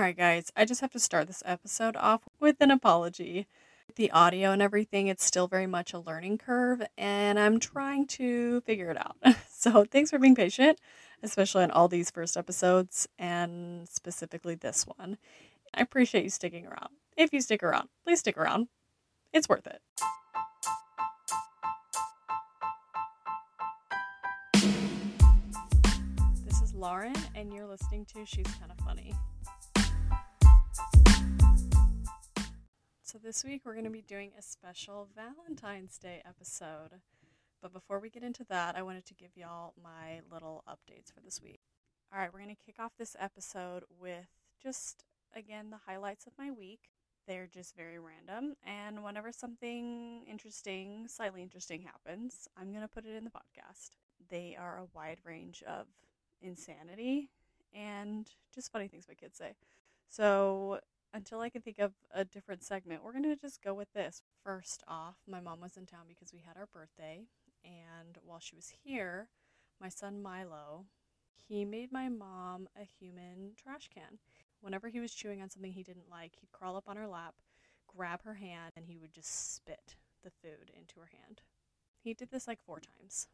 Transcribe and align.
All 0.00 0.06
right, 0.06 0.16
guys, 0.16 0.50
I 0.56 0.64
just 0.64 0.80
have 0.80 0.92
to 0.92 0.98
start 0.98 1.26
this 1.26 1.42
episode 1.44 1.94
off 1.94 2.22
with 2.40 2.56
an 2.60 2.70
apology. 2.70 3.46
The 3.96 4.10
audio 4.12 4.50
and 4.50 4.62
everything, 4.62 5.08
it's 5.08 5.22
still 5.22 5.46
very 5.46 5.66
much 5.66 5.92
a 5.92 5.98
learning 5.98 6.38
curve, 6.38 6.80
and 6.96 7.38
I'm 7.38 7.60
trying 7.60 8.06
to 8.06 8.62
figure 8.62 8.90
it 8.90 8.96
out. 8.96 9.18
So, 9.50 9.84
thanks 9.84 10.08
for 10.08 10.18
being 10.18 10.34
patient, 10.34 10.78
especially 11.22 11.64
on 11.64 11.70
all 11.70 11.86
these 11.86 12.10
first 12.10 12.38
episodes, 12.38 13.06
and 13.18 13.86
specifically 13.86 14.54
this 14.54 14.86
one. 14.86 15.18
I 15.74 15.82
appreciate 15.82 16.24
you 16.24 16.30
sticking 16.30 16.64
around. 16.64 16.94
If 17.14 17.34
you 17.34 17.42
stick 17.42 17.62
around, 17.62 17.90
please 18.02 18.20
stick 18.20 18.38
around. 18.38 18.68
It's 19.34 19.50
worth 19.50 19.66
it. 19.66 19.82
This 26.46 26.62
is 26.62 26.72
Lauren, 26.72 27.12
and 27.34 27.52
you're 27.52 27.66
listening 27.66 28.06
to 28.14 28.24
She's 28.24 28.46
Kind 28.58 28.72
of 28.72 28.82
Funny. 28.86 29.12
So, 33.02 33.18
this 33.22 33.44
week 33.44 33.62
we're 33.64 33.72
going 33.72 33.84
to 33.84 33.90
be 33.90 34.02
doing 34.02 34.30
a 34.38 34.42
special 34.42 35.08
Valentine's 35.16 35.98
Day 35.98 36.22
episode. 36.24 37.00
But 37.60 37.72
before 37.72 37.98
we 37.98 38.08
get 38.08 38.22
into 38.22 38.44
that, 38.48 38.76
I 38.76 38.82
wanted 38.82 39.04
to 39.06 39.14
give 39.14 39.36
y'all 39.36 39.74
my 39.82 40.20
little 40.32 40.62
updates 40.68 41.12
for 41.12 41.20
this 41.20 41.40
week. 41.42 41.60
All 42.12 42.20
right, 42.20 42.32
we're 42.32 42.40
going 42.40 42.54
to 42.54 42.64
kick 42.64 42.76
off 42.78 42.92
this 42.98 43.16
episode 43.18 43.82
with 44.00 44.28
just, 44.62 45.04
again, 45.34 45.70
the 45.70 45.78
highlights 45.86 46.26
of 46.26 46.32
my 46.38 46.50
week. 46.50 46.90
They're 47.26 47.48
just 47.52 47.76
very 47.76 47.98
random. 47.98 48.54
And 48.64 49.02
whenever 49.02 49.32
something 49.32 50.22
interesting, 50.28 51.06
slightly 51.08 51.42
interesting 51.42 51.82
happens, 51.82 52.48
I'm 52.56 52.70
going 52.70 52.82
to 52.82 52.88
put 52.88 53.06
it 53.06 53.16
in 53.16 53.24
the 53.24 53.30
podcast. 53.30 53.90
They 54.28 54.56
are 54.58 54.78
a 54.78 54.88
wide 54.96 55.18
range 55.24 55.62
of 55.66 55.86
insanity 56.40 57.28
and 57.74 58.28
just 58.54 58.72
funny 58.72 58.88
things 58.88 59.06
my 59.08 59.14
kids 59.14 59.38
say. 59.38 59.54
So, 60.10 60.80
until 61.14 61.40
I 61.40 61.50
can 61.50 61.62
think 61.62 61.78
of 61.78 61.92
a 62.12 62.24
different 62.24 62.64
segment, 62.64 63.04
we're 63.04 63.12
going 63.12 63.22
to 63.22 63.36
just 63.36 63.62
go 63.62 63.72
with 63.72 63.92
this. 63.92 64.22
First 64.42 64.82
off, 64.88 65.14
my 65.28 65.38
mom 65.40 65.60
was 65.60 65.76
in 65.76 65.86
town 65.86 66.06
because 66.08 66.32
we 66.32 66.42
had 66.44 66.56
our 66.56 66.66
birthday. 66.66 67.22
And 67.64 68.18
while 68.24 68.40
she 68.40 68.56
was 68.56 68.72
here, 68.82 69.28
my 69.80 69.88
son 69.88 70.20
Milo, 70.20 70.86
he 71.48 71.64
made 71.64 71.92
my 71.92 72.08
mom 72.08 72.68
a 72.76 72.84
human 72.84 73.52
trash 73.56 73.88
can. 73.94 74.18
Whenever 74.60 74.88
he 74.88 74.98
was 74.98 75.14
chewing 75.14 75.40
on 75.40 75.48
something 75.48 75.72
he 75.72 75.84
didn't 75.84 76.10
like, 76.10 76.32
he'd 76.40 76.50
crawl 76.50 76.76
up 76.76 76.88
on 76.88 76.96
her 76.96 77.06
lap, 77.06 77.34
grab 77.86 78.22
her 78.24 78.34
hand, 78.34 78.72
and 78.76 78.86
he 78.86 78.98
would 78.98 79.12
just 79.12 79.54
spit 79.54 79.94
the 80.24 80.30
food 80.30 80.72
into 80.76 80.98
her 80.98 81.10
hand. 81.12 81.42
He 82.02 82.14
did 82.14 82.30
this 82.32 82.48
like 82.48 82.60
four 82.60 82.80
times. 82.80 83.28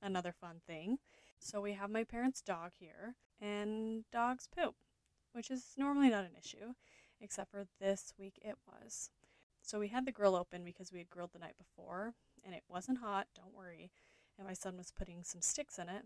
Another 0.00 0.32
fun 0.32 0.60
thing. 0.64 0.98
So 1.40 1.60
we 1.60 1.72
have 1.72 1.90
my 1.90 2.04
parents' 2.04 2.40
dog 2.40 2.70
here, 2.78 3.16
and 3.40 4.04
dogs 4.12 4.46
poop, 4.46 4.74
which 5.32 5.50
is 5.50 5.74
normally 5.76 6.10
not 6.10 6.24
an 6.24 6.36
issue 6.38 6.74
except 7.20 7.50
for 7.50 7.66
this 7.80 8.12
week 8.18 8.38
it 8.42 8.56
was. 8.66 9.10
So 9.62 9.78
we 9.78 9.88
had 9.88 10.06
the 10.06 10.12
grill 10.12 10.34
open 10.34 10.64
because 10.64 10.92
we 10.92 10.98
had 10.98 11.10
grilled 11.10 11.32
the 11.32 11.38
night 11.38 11.56
before 11.58 12.14
and 12.44 12.54
it 12.54 12.62
wasn't 12.68 12.98
hot, 12.98 13.26
don't 13.34 13.54
worry. 13.54 13.90
And 14.38 14.46
my 14.46 14.54
son 14.54 14.76
was 14.76 14.90
putting 14.90 15.22
some 15.22 15.42
sticks 15.42 15.78
in 15.78 15.88
it. 15.88 16.04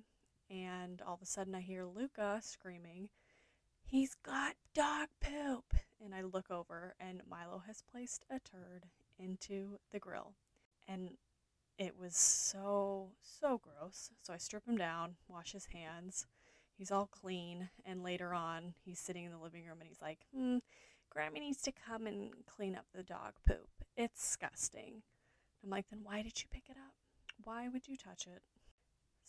And 0.51 1.01
all 1.07 1.15
of 1.15 1.23
a 1.23 1.27
sudden 1.27 1.55
I 1.55 1.61
hear 1.61 1.85
Luca 1.85 2.41
screaming, 2.43 3.09
He's 3.87 4.15
got 4.15 4.55
dog 4.75 5.09
poop. 5.21 5.75
And 6.05 6.15
I 6.15 6.23
look 6.23 6.51
over 6.51 6.95
and 6.99 7.23
Milo 7.29 7.63
has 7.67 7.83
placed 7.83 8.25
a 8.31 8.41
turd 8.41 8.87
into 9.19 9.79
the 9.93 9.99
grill. 9.99 10.35
And 10.89 11.11
it 11.79 11.99
was 11.99 12.17
so, 12.17 13.13
so 13.23 13.61
gross. 13.63 14.11
So 14.23 14.33
I 14.33 14.39
strip 14.39 14.67
him 14.67 14.77
down, 14.77 15.17
wash 15.29 15.53
his 15.53 15.67
hands. 15.67 16.27
He's 16.77 16.91
all 16.91 17.07
clean. 17.07 17.69
And 17.85 18.03
later 18.03 18.35
on, 18.35 18.75
he's 18.85 18.99
sitting 18.99 19.25
in 19.25 19.33
the 19.33 19.39
living 19.39 19.65
room 19.65 19.79
and 19.81 19.89
he's 19.89 20.03
like, 20.03 20.21
hmm, 20.35 20.59
Grammy 21.17 21.41
needs 21.41 21.63
to 21.63 21.73
come 21.73 22.07
and 22.07 22.33
clean 22.47 22.75
up 22.75 22.87
the 22.95 23.03
dog 23.03 23.35
poop. 23.47 23.69
It's 23.97 24.21
disgusting. 24.21 25.03
I'm 25.63 25.71
like, 25.71 25.87
then 25.91 26.01
why 26.03 26.23
did 26.23 26.41
you 26.43 26.49
pick 26.53 26.65
it 26.69 26.77
up? 26.77 26.95
Why 27.43 27.69
would 27.69 27.89
you 27.89 27.97
touch 27.97 28.27
it? 28.27 28.43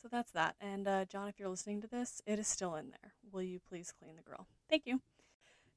So 0.02 0.08
that's 0.12 0.32
that. 0.32 0.56
And 0.60 0.88
uh, 0.88 1.06
John, 1.06 1.28
if 1.28 1.40
you're 1.40 1.50
listening 1.50 1.82
to 1.82 1.88
this, 1.88 2.22
it 2.26 2.40
is 2.40 2.48
still 2.48 2.76
in 2.76 2.90
there. 2.90 3.14
Will 3.32 3.42
you 3.42 3.60
please 3.60 3.94
clean 3.98 4.16
the 4.16 4.22
grill? 4.24 4.48
Thank 4.70 4.86
you. 4.86 5.02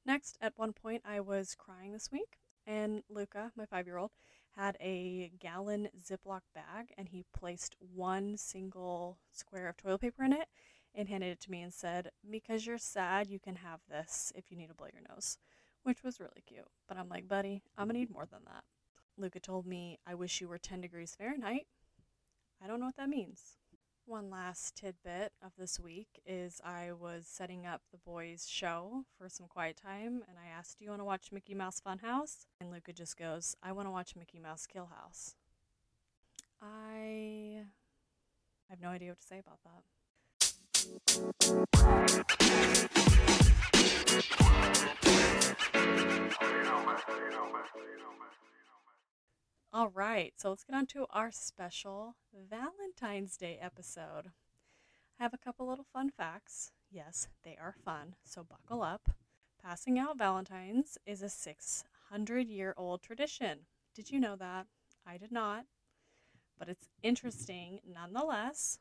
Next, 0.05 0.39
at 0.41 0.55
one 0.57 0.73
point, 0.73 1.03
I 1.05 1.21
was 1.21 1.55
crying 1.55 1.93
this 1.93 2.11
week, 2.11 2.39
and 2.67 3.03
Luca, 3.09 3.53
my 3.57 3.67
five 3.67 3.87
year 3.87 3.99
old, 3.99 4.11
had 4.57 4.77
a 4.81 5.31
gallon 5.39 5.89
Ziploc 6.03 6.41
bag, 6.55 6.93
and 6.97 7.09
he 7.09 7.25
placed 7.37 7.77
one 7.95 8.37
single 8.37 9.19
square 9.31 9.69
of 9.69 9.77
toilet 9.77 10.01
paper 10.01 10.25
in 10.25 10.33
it 10.33 10.49
and 10.95 11.09
handed 11.09 11.31
it 11.31 11.41
to 11.41 11.51
me 11.51 11.63
and 11.63 11.73
said, 11.73 12.11
Because 12.29 12.67
you're 12.67 12.79
sad, 12.79 13.29
you 13.29 13.39
can 13.39 13.57
have 13.57 13.81
this 13.89 14.33
if 14.35 14.51
you 14.51 14.57
need 14.57 14.69
to 14.69 14.75
blow 14.75 14.89
your 14.93 15.03
nose 15.09 15.39
which 15.89 16.03
was 16.03 16.21
really 16.21 16.43
cute. 16.47 16.69
But 16.87 16.99
I'm 16.99 17.09
like, 17.09 17.27
buddy, 17.27 17.63
I'm 17.77 17.89
gonna 17.89 17.99
need 17.99 18.13
more 18.13 18.27
than 18.27 18.41
that. 18.45 18.65
Luca 19.17 19.41
told 19.41 19.67
me, 19.67 19.99
I 20.07 20.15
wish 20.15 20.41
you 20.41 20.49
were 20.49 20.59
10 20.59 20.83
degrees 20.83 21.15
Fahrenheit. 21.17 21.67
I 22.63 22.67
don't 22.67 22.79
know 22.79 22.87
what 22.87 22.97
that 22.97 23.09
means. 23.09 23.57
One 24.05 24.31
last 24.31 24.77
tidbit 24.77 25.33
of 25.43 25.53
this 25.59 25.81
week 25.81 26.21
is 26.27 26.61
I 26.63 26.93
was 26.93 27.27
setting 27.27 27.65
up 27.65 27.83
the 27.91 27.99
boys' 27.99 28.47
show 28.49 29.05
for 29.17 29.31
some 29.31 29.47
quiet 29.49 29.79
time, 29.83 30.23
and 30.29 30.39
I 30.39 30.49
asked, 30.57 30.79
Do 30.79 30.85
you 30.85 30.91
want 30.91 31.01
to 31.01 31.07
watch 31.07 31.33
Mickey 31.33 31.55
Mouse 31.55 31.81
Funhouse? 31.81 32.47
And 32.61 32.71
Luca 32.71 32.93
just 32.93 33.17
goes, 33.17 33.57
I 33.63 33.73
want 33.73 33.87
to 33.87 33.93
watch 33.93 34.15
Mickey 34.15 34.39
Mouse 34.39 34.67
Kill 34.67 34.91
House. 34.95 35.35
I 36.61 37.65
have 38.69 38.81
no 38.81 38.89
idea 38.89 39.11
what 39.11 39.21
to 39.21 39.27
say 39.27 39.39
about 39.39 39.63
that. 39.65 39.85
All 49.73 49.91
right, 49.91 50.33
so 50.37 50.51
let's 50.51 50.65
get 50.65 50.75
on 50.75 50.87
to 50.87 51.07
our 51.11 51.31
special 51.31 52.17
Valentine's 52.51 53.37
Day 53.37 53.59
episode. 53.61 54.33
I 55.19 55.23
have 55.23 55.35
a 55.35 55.39
couple 55.39 55.69
little 55.69 55.87
fun 55.93 56.11
facts. 56.11 56.73
Yes, 56.91 57.29
they 57.45 57.57
are 57.61 57.75
fun, 57.85 58.15
so 58.25 58.45
buckle 58.45 58.83
up. 58.83 59.11
Passing 59.63 59.99
out 59.99 60.19
Valentines 60.19 60.99
is 61.07 61.23
a 61.23 61.29
600 61.29 62.49
year 62.49 62.75
old 62.77 63.03
tradition. 63.03 63.67
Did 63.95 64.11
you 64.11 64.19
know 64.21 64.37
that? 64.37 64.67
I 65.07 65.17
did 65.17 65.33
not, 65.33 65.65
but 66.59 66.69
it's 66.69 66.89
interesting 67.03 67.81
nonetheless. 67.87 68.79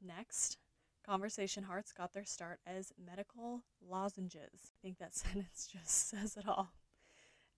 Next, 0.00 0.58
conversation 1.08 1.64
hearts 1.64 1.92
got 1.92 2.12
their 2.12 2.24
start 2.24 2.60
as 2.66 2.92
medical 3.02 3.62
lozenges. 3.88 4.72
I 4.74 4.78
think 4.82 4.98
that 4.98 5.14
sentence 5.14 5.68
just 5.72 6.08
says 6.08 6.36
it 6.36 6.46
all. 6.46 6.72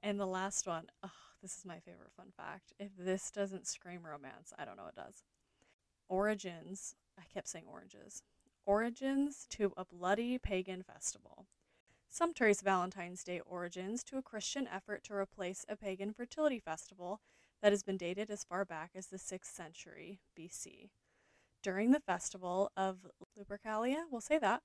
And 0.03 0.19
the 0.19 0.27
last 0.27 0.66
one, 0.66 0.87
oh, 1.03 1.11
this 1.43 1.56
is 1.56 1.65
my 1.65 1.78
favorite 1.81 2.12
fun 2.16 2.28
fact. 2.37 2.72
If 2.78 2.91
this 2.97 3.31
doesn't 3.31 3.66
scream 3.66 4.00
romance, 4.05 4.53
I 4.59 4.65
don't 4.65 4.77
know 4.77 4.84
what 4.84 4.94
does. 4.94 5.25
Origins, 6.09 6.94
I 7.19 7.22
kept 7.33 7.49
saying 7.49 7.65
oranges. 7.71 8.22
Origins 8.66 9.47
to 9.50 9.72
a 9.77 9.84
bloody 9.84 10.39
pagan 10.39 10.83
festival. 10.83 11.47
Some 12.09 12.33
trace 12.34 12.60
Valentine's 12.60 13.25
Day 13.25 13.41
origins 13.44 14.03
to 14.05 14.19
a 14.19 14.22
Christian 14.22 14.69
effort 14.69 15.05
to 15.05 15.15
replace 15.15 15.65
a 15.69 15.77
pagan 15.77 16.12
fertility 16.12 16.59
festival 16.59 17.21
that 17.62 17.72
has 17.72 17.83
been 17.83 17.97
dated 17.97 18.31
as 18.31 18.44
far 18.44 18.65
back 18.65 18.91
as 18.94 19.06
the 19.06 19.16
6th 19.16 19.44
century 19.44 20.21
BC. 20.39 20.91
During 21.62 21.91
the 21.93 22.00
festival 22.00 22.71
of 22.76 23.06
Lupercalia, 23.38 24.04
we'll 24.10 24.21
say 24.21 24.38
that, 24.38 24.62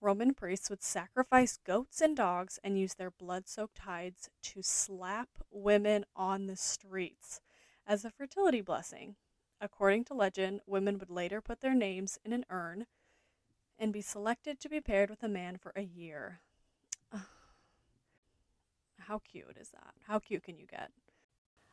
Roman 0.00 0.34
priests 0.34 0.68
would 0.68 0.82
sacrifice 0.82 1.58
goats 1.64 2.00
and 2.00 2.16
dogs 2.16 2.58
and 2.64 2.76
use 2.76 2.94
their 2.94 3.12
blood 3.12 3.46
soaked 3.46 3.78
hides 3.78 4.28
to 4.42 4.60
slap 4.60 5.28
women 5.52 6.04
on 6.16 6.46
the 6.46 6.56
streets 6.56 7.40
as 7.86 8.04
a 8.04 8.10
fertility 8.10 8.60
blessing. 8.60 9.14
According 9.60 10.04
to 10.06 10.14
legend, 10.14 10.60
women 10.66 10.98
would 10.98 11.10
later 11.10 11.40
put 11.40 11.60
their 11.60 11.74
names 11.74 12.18
in 12.24 12.32
an 12.32 12.44
urn 12.50 12.86
and 13.78 13.92
be 13.92 14.00
selected 14.00 14.58
to 14.58 14.68
be 14.68 14.80
paired 14.80 15.08
with 15.08 15.22
a 15.22 15.28
man 15.28 15.56
for 15.56 15.72
a 15.76 15.82
year. 15.82 16.40
How 18.98 19.20
cute 19.20 19.56
is 19.60 19.68
that? 19.68 19.94
How 20.08 20.18
cute 20.18 20.42
can 20.42 20.58
you 20.58 20.66
get? 20.66 20.90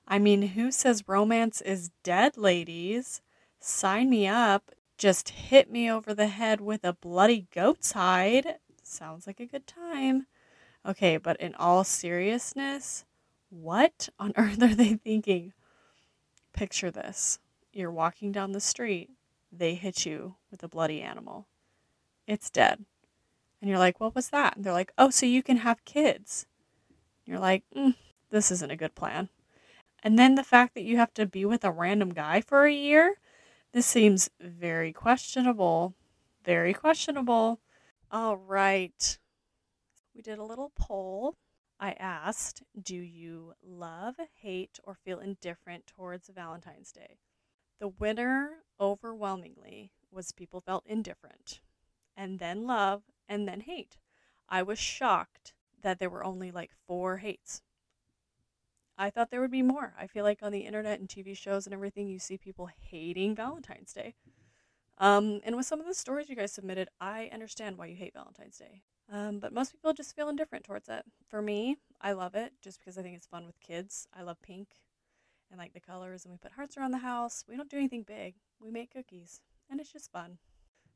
I 0.07 0.19
mean, 0.19 0.50
who 0.50 0.72
says 0.72 1.07
romance 1.07 1.62
is 1.62 1.89
dead, 2.04 2.38
ladies? 2.38 3.22
Sign 3.60 4.10
me 4.10 4.28
up. 4.28 4.72
Just 4.98 5.30
hit 5.30 5.72
me 5.72 5.90
over 5.90 6.14
the 6.14 6.28
head 6.28 6.62
with 6.62 6.84
a 6.84 6.94
bloody 6.94 7.48
goat's 7.54 7.94
hide. 7.94 8.56
Sounds 8.84 9.28
like 9.28 9.40
a 9.40 9.46
good 9.46 9.68
time. 9.68 10.28
Okay, 10.86 11.18
but 11.18 11.38
in 11.38 11.56
all 11.56 11.84
seriousness, 11.84 13.06
what 13.50 14.10
on 14.20 14.34
earth 14.38 14.62
are 14.62 14.76
they 14.76 14.96
thinking? 14.96 15.54
Picture 16.54 16.92
this 16.92 17.40
you're 17.72 17.92
walking 17.92 18.32
down 18.32 18.52
the 18.52 18.60
street, 18.60 19.10
they 19.52 19.76
hit 19.76 20.06
you 20.06 20.36
with 20.52 20.64
a 20.64 20.68
bloody 20.68 21.02
animal. 21.02 21.48
It's 22.28 22.50
dead. 22.50 22.84
And 23.62 23.70
you're 23.70 23.80
like, 23.80 24.00
what 24.00 24.16
was 24.16 24.30
that? 24.30 24.56
And 24.56 24.66
they're 24.66 24.74
like, 24.74 24.92
oh, 24.98 25.10
so 25.10 25.26
you 25.26 25.44
can 25.44 25.58
have 25.58 25.86
kids. 25.86 26.46
You're 27.26 27.40
like, 27.40 27.64
mm, 27.76 27.96
this 28.30 28.52
isn't 28.52 28.72
a 28.72 28.78
good 28.78 28.96
plan. 28.96 29.30
And 30.02 30.18
then 30.18 30.36
the 30.36 30.44
fact 30.44 30.76
that 30.76 30.84
you 30.84 30.98
have 30.98 31.14
to 31.16 31.26
be 31.26 31.46
with 31.46 31.64
a 31.64 31.72
random 31.72 32.14
guy 32.14 32.42
for 32.42 32.66
a 32.66 32.74
year, 32.74 33.16
this 33.74 33.86
seems 33.86 34.30
very 34.39 34.92
questionable. 34.94 35.95
Very 36.44 36.74
questionable. 36.74 37.60
All 38.12 38.38
right. 38.38 39.19
we 40.16 40.21
did 40.21 40.39
a 40.39 40.44
little 40.44 40.71
poll. 40.75 41.36
I 41.80 41.94
asked, 41.94 42.63
Do 42.81 42.95
you 42.95 43.54
love, 43.63 44.16
hate, 44.42 44.80
or 44.83 44.95
feel 44.95 45.19
indifferent 45.19 45.88
towards 45.88 46.30
Valentine's 46.30 46.92
Day? 46.92 47.19
The 47.80 47.88
winner 47.88 48.63
overwhelmingly 48.80 49.92
was 50.12 50.31
people 50.31 50.60
felt 50.60 50.86
indifferent, 50.86 51.62
and 52.18 52.39
then 52.39 52.65
love, 52.65 53.04
and 53.27 53.48
then 53.48 53.62
hate. 53.62 53.98
I 54.50 54.63
was 54.63 54.80
shocked 54.80 55.54
that 55.81 56.00
there 56.00 56.10
were 56.10 56.25
only 56.25 56.51
like 56.51 56.72
four 56.88 57.18
hates. 57.18 57.62
I 59.00 59.10
thought 59.10 59.31
there 59.31 59.40
would 59.40 59.50
be 59.50 59.62
more. 59.62 59.94
I 59.98 60.07
feel 60.07 60.25
like 60.25 60.40
on 60.44 60.51
the 60.51 60.60
internet 60.60 61.00
and 61.00 61.07
TV 61.07 61.36
shows 61.36 61.66
and 61.66 61.74
everything, 61.74 62.10
you 62.10 62.19
see 62.19 62.38
people 62.38 62.69
hating 62.81 63.34
Valentine's 63.34 63.94
Day. 63.94 64.13
Um, 64.98 65.40
and 65.46 65.56
with 65.56 65.66
some 65.66 65.80
of 65.80 65.88
the 65.88 65.94
stories 65.94 66.28
you 66.28 66.36
guys 66.36 66.51
submitted, 66.51 66.90
I 67.00 67.30
understand 67.31 67.78
why 67.78 67.86
you 67.86 67.96
hate 67.96 68.13
Valentine's 68.13 68.57
Day. 68.57 68.81
Um, 69.10 69.40
but 69.40 69.54
most 69.54 69.72
people 69.72 69.94
just 69.94 70.13
feel 70.18 70.28
indifferent 70.28 70.66
towards 70.66 70.90
it. 70.90 71.06
For 71.30 71.42
me, 71.42 71.78
I 72.01 72.12
love 72.12 72.36
it 72.36 72.51
just 72.62 72.80
because 72.80 72.98
I 72.98 73.01
think 73.01 73.16
it's 73.16 73.25
fun 73.25 73.46
with 73.46 73.62
kids. 73.62 74.06
I 74.13 74.22
love 74.22 74.42
pink 74.42 74.68
and 75.50 75.57
like 75.57 75.74
the 75.74 75.80
colors, 75.80 76.25
and 76.25 76.34
we 76.34 76.38
put 76.38 76.51
hearts 76.51 76.75
around 76.75 76.92
the 76.92 76.98
house. 76.98 77.46
We 77.48 77.56
don't 77.56 77.69
do 77.69 77.78
anything 77.78 78.04
big, 78.04 78.36
we 78.60 78.69
make 78.69 78.94
cookies, 78.94 79.40
and 79.69 79.80
it's 79.80 79.94
just 79.94 80.12
fun. 80.12 80.40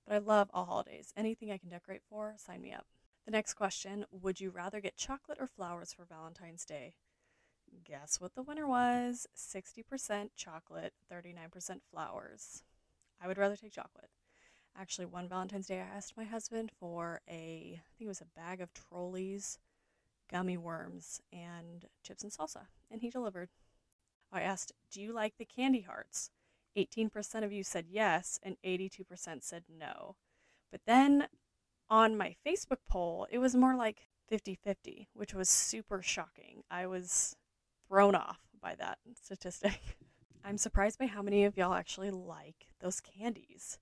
But 0.06 0.16
I 0.16 0.18
love 0.18 0.50
all 0.54 0.66
holidays. 0.66 1.14
Anything 1.16 1.52
I 1.52 1.58
can 1.58 1.70
decorate 1.70 2.02
for, 2.10 2.36
sign 2.38 2.62
me 2.62 2.74
up. 2.74 2.86
The 3.26 3.32
next 3.32 3.54
question 3.54 4.06
Would 4.12 4.42
you 4.42 4.50
rather 4.50 4.82
get 4.82 4.98
chocolate 4.98 5.38
or 5.40 5.48
flowers 5.48 5.94
for 5.94 6.04
Valentine's 6.06 6.66
Day? 6.66 6.96
Guess 7.84 8.20
what 8.20 8.36
the 8.36 8.44
winner 8.44 8.68
was 8.68 9.28
60% 9.36 10.30
chocolate, 10.36 10.94
39% 11.12 11.80
flowers. 11.92 12.64
I 13.22 13.28
would 13.28 13.38
rather 13.38 13.56
take 13.56 13.72
chocolate. 13.72 14.10
Actually, 14.78 15.06
one 15.06 15.30
Valentine's 15.30 15.68
Day, 15.68 15.80
I 15.80 15.96
asked 15.96 16.18
my 16.18 16.24
husband 16.24 16.72
for 16.80 17.22
a, 17.30 17.80
I 17.80 17.98
think 17.98 18.06
it 18.06 18.08
was 18.08 18.22
a 18.22 18.40
bag 18.40 18.60
of 18.60 18.74
Trolli's 18.74 19.60
gummy 20.32 20.58
worms 20.58 21.22
and 21.32 21.86
chips 22.04 22.24
and 22.24 22.32
salsa, 22.32 22.68
and 22.90 23.02
he 23.02 23.10
delivered. 23.10 23.50
I 24.32 24.42
asked, 24.42 24.72
Do 24.92 25.02
you 25.02 25.14
like 25.14 25.38
the 25.38 25.46
candy 25.46 25.82
hearts? 25.82 26.32
18% 26.76 27.44
of 27.44 27.52
you 27.52 27.64
said 27.64 27.86
yes, 27.90 28.40
and 28.42 28.58
82% 28.66 29.44
said 29.44 29.64
no. 29.70 30.16
But 30.72 30.82
then 30.88 31.28
on 31.88 32.18
my 32.18 32.36
Facebook 32.46 32.80
poll, 32.90 33.28
it 33.30 33.38
was 33.38 33.56
more 33.56 33.76
like 33.76 34.08
50 34.28 34.56
50, 34.56 35.10
which 35.14 35.36
was 35.36 35.50
super 35.50 36.02
shocking. 36.02 36.64
I 36.72 36.88
was 36.88 37.36
thrown 37.94 38.16
off 38.16 38.40
by 38.60 38.74
that 38.74 38.98
statistic. 39.22 39.80
I'm 40.44 40.58
surprised 40.58 40.98
by 40.98 41.06
how 41.06 41.22
many 41.22 41.46
of 41.46 41.56
y'all 41.56 41.76
actually 41.76 42.10
like 42.10 42.66
those 42.82 43.00
candies. 43.00 43.78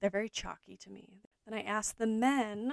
They're 0.00 0.10
very 0.10 0.28
chalky 0.28 0.76
to 0.78 0.90
me. 0.90 1.20
Then 1.46 1.56
I 1.56 1.62
asked 1.62 1.98
the 1.98 2.08
men, 2.08 2.72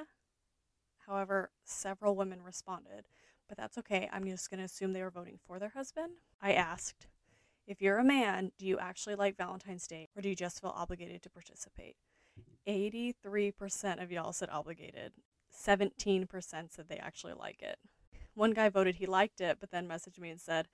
however, 1.05 1.51
several 1.63 2.15
women 2.15 2.41
responded, 2.41 3.05
but 3.47 3.55
that's 3.55 3.77
okay. 3.77 4.09
I'm 4.11 4.25
just 4.25 4.49
going 4.49 4.57
to 4.57 4.65
assume 4.65 4.93
they 4.93 5.03
were 5.03 5.11
voting 5.11 5.37
for 5.45 5.59
their 5.59 5.69
husband. 5.69 6.13
I 6.41 6.53
asked, 6.53 7.05
if 7.67 7.79
you're 7.79 7.99
a 7.99 8.03
man, 8.03 8.51
do 8.57 8.65
you 8.65 8.79
actually 8.79 9.13
like 9.13 9.37
Valentine's 9.37 9.85
Day 9.85 10.09
or 10.15 10.23
do 10.23 10.29
you 10.29 10.35
just 10.35 10.59
feel 10.59 10.73
obligated 10.75 11.21
to 11.21 11.29
participate? 11.29 11.97
83% 12.67 14.01
of 14.01 14.11
y'all 14.11 14.33
said 14.33 14.49
obligated. 14.49 15.11
17% 15.55 16.27
said 16.41 16.85
they 16.89 16.97
actually 16.97 17.33
like 17.33 17.61
it. 17.61 17.77
One 18.33 18.51
guy 18.51 18.69
voted 18.69 18.95
he 18.95 19.05
liked 19.05 19.41
it, 19.41 19.57
but 19.59 19.71
then 19.71 19.87
messaged 19.87 20.19
me 20.19 20.29
and 20.29 20.39
said, 20.39 20.67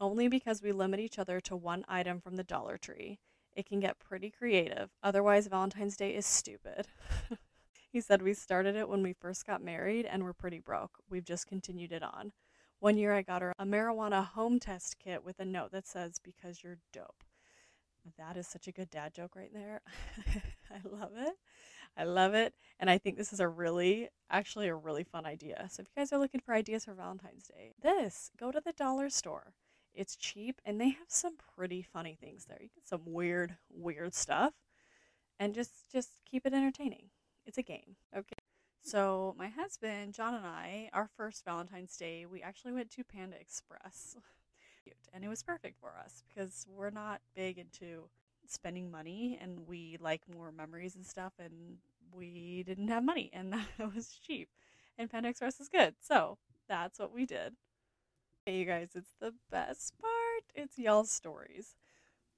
only 0.00 0.28
because 0.28 0.62
we 0.62 0.72
limit 0.72 0.98
each 0.98 1.18
other 1.18 1.40
to 1.40 1.54
one 1.54 1.84
item 1.86 2.20
from 2.20 2.36
the 2.36 2.42
Dollar 2.42 2.78
Tree. 2.78 3.18
It 3.52 3.66
can 3.66 3.80
get 3.80 3.98
pretty 3.98 4.30
creative. 4.30 4.90
Otherwise, 5.02 5.46
Valentine's 5.46 5.96
Day 5.96 6.14
is 6.14 6.24
stupid. 6.24 6.88
he 7.92 8.00
said, 8.00 8.22
We 8.22 8.32
started 8.32 8.76
it 8.76 8.88
when 8.88 9.02
we 9.02 9.12
first 9.12 9.46
got 9.46 9.62
married 9.62 10.06
and 10.06 10.24
we're 10.24 10.32
pretty 10.32 10.58
broke. 10.58 10.92
We've 11.10 11.24
just 11.24 11.46
continued 11.46 11.92
it 11.92 12.02
on. 12.02 12.32
One 12.78 12.96
year 12.96 13.14
I 13.14 13.20
got 13.20 13.42
her 13.42 13.52
a 13.58 13.66
marijuana 13.66 14.24
home 14.24 14.58
test 14.58 14.96
kit 14.98 15.22
with 15.22 15.38
a 15.38 15.44
note 15.44 15.72
that 15.72 15.86
says, 15.86 16.18
Because 16.22 16.62
you're 16.62 16.78
dope. 16.92 17.24
That 18.16 18.38
is 18.38 18.46
such 18.46 18.66
a 18.66 18.72
good 18.72 18.88
dad 18.88 19.12
joke 19.12 19.36
right 19.36 19.52
there. 19.52 19.82
I 20.70 20.80
love 20.90 21.12
it. 21.16 21.34
I 21.96 22.04
love 22.04 22.34
it. 22.34 22.54
And 22.78 22.88
I 22.88 22.98
think 22.98 23.16
this 23.16 23.32
is 23.32 23.40
a 23.40 23.48
really, 23.48 24.08
actually, 24.30 24.68
a 24.68 24.74
really 24.74 25.04
fun 25.04 25.26
idea. 25.26 25.66
So 25.70 25.82
if 25.82 25.88
you 25.88 26.00
guys 26.00 26.12
are 26.12 26.18
looking 26.18 26.40
for 26.40 26.54
ideas 26.54 26.84
for 26.84 26.94
Valentine's 26.94 27.48
Day, 27.48 27.72
this, 27.82 28.30
go 28.38 28.50
to 28.50 28.60
the 28.64 28.72
dollar 28.72 29.10
store. 29.10 29.54
It's 29.92 30.16
cheap 30.16 30.60
and 30.64 30.80
they 30.80 30.90
have 30.90 31.08
some 31.08 31.34
pretty 31.56 31.82
funny 31.82 32.16
things 32.20 32.46
there. 32.46 32.58
You 32.60 32.68
get 32.74 32.88
some 32.88 33.02
weird, 33.04 33.56
weird 33.68 34.14
stuff. 34.14 34.54
And 35.38 35.54
just 35.54 35.90
just 35.90 36.10
keep 36.30 36.46
it 36.46 36.52
entertaining. 36.52 37.10
It's 37.46 37.58
a 37.58 37.62
game. 37.62 37.96
Okay. 38.14 38.36
So 38.82 39.34
my 39.38 39.48
husband, 39.48 40.14
John 40.14 40.34
and 40.34 40.46
I, 40.46 40.90
our 40.92 41.08
first 41.16 41.44
Valentine's 41.44 41.96
Day, 41.96 42.26
we 42.26 42.42
actually 42.42 42.72
went 42.72 42.90
to 42.92 43.04
Panda 43.04 43.36
Express. 43.40 44.16
and 45.12 45.24
it 45.24 45.28
was 45.28 45.42
perfect 45.42 45.78
for 45.80 45.94
us 46.02 46.22
because 46.28 46.66
we're 46.68 46.90
not 46.90 47.20
big 47.34 47.58
into 47.58 48.08
spending 48.50 48.90
money 48.90 49.38
and 49.40 49.66
we 49.66 49.96
like 50.00 50.22
more 50.34 50.52
memories 50.52 50.96
and 50.96 51.06
stuff 51.06 51.32
and 51.38 51.78
we 52.14 52.64
didn't 52.66 52.88
have 52.88 53.04
money 53.04 53.30
and 53.32 53.52
that 53.78 53.94
was 53.94 54.18
cheap. 54.26 54.48
And 54.98 55.10
panda 55.10 55.28
express 55.28 55.60
is 55.60 55.68
good. 55.68 55.94
So 56.00 56.38
that's 56.68 56.98
what 56.98 57.12
we 57.12 57.26
did. 57.26 57.54
Hey 58.44 58.58
you 58.58 58.64
guys 58.64 58.90
it's 58.94 59.14
the 59.20 59.32
best 59.50 59.94
part. 60.00 60.44
It's 60.54 60.78
y'all's 60.78 61.10
stories. 61.10 61.76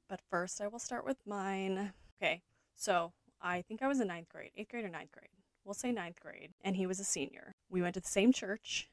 But 0.08 0.20
first 0.30 0.60
i 0.60 0.68
will 0.68 0.78
start 0.78 1.04
with 1.04 1.18
mine. 1.26 1.92
Okay 2.20 2.42
so 2.76 3.12
i 3.40 3.62
think 3.62 3.82
i 3.82 3.88
was 3.88 4.00
in 4.00 4.08
ninth 4.08 4.28
grade 4.28 4.50
eighth 4.56 4.70
grade 4.70 4.84
or 4.84 4.90
ninth 4.90 5.12
grade. 5.12 5.28
We'll 5.64 5.74
say 5.74 5.92
ninth 5.92 6.20
grade. 6.20 6.50
And 6.62 6.76
he 6.76 6.86
was 6.86 7.00
a 7.00 7.04
senior. 7.04 7.54
We 7.70 7.82
went 7.82 7.94
to 7.94 8.00
the 8.00 8.08
same 8.08 8.32
church. 8.32 8.88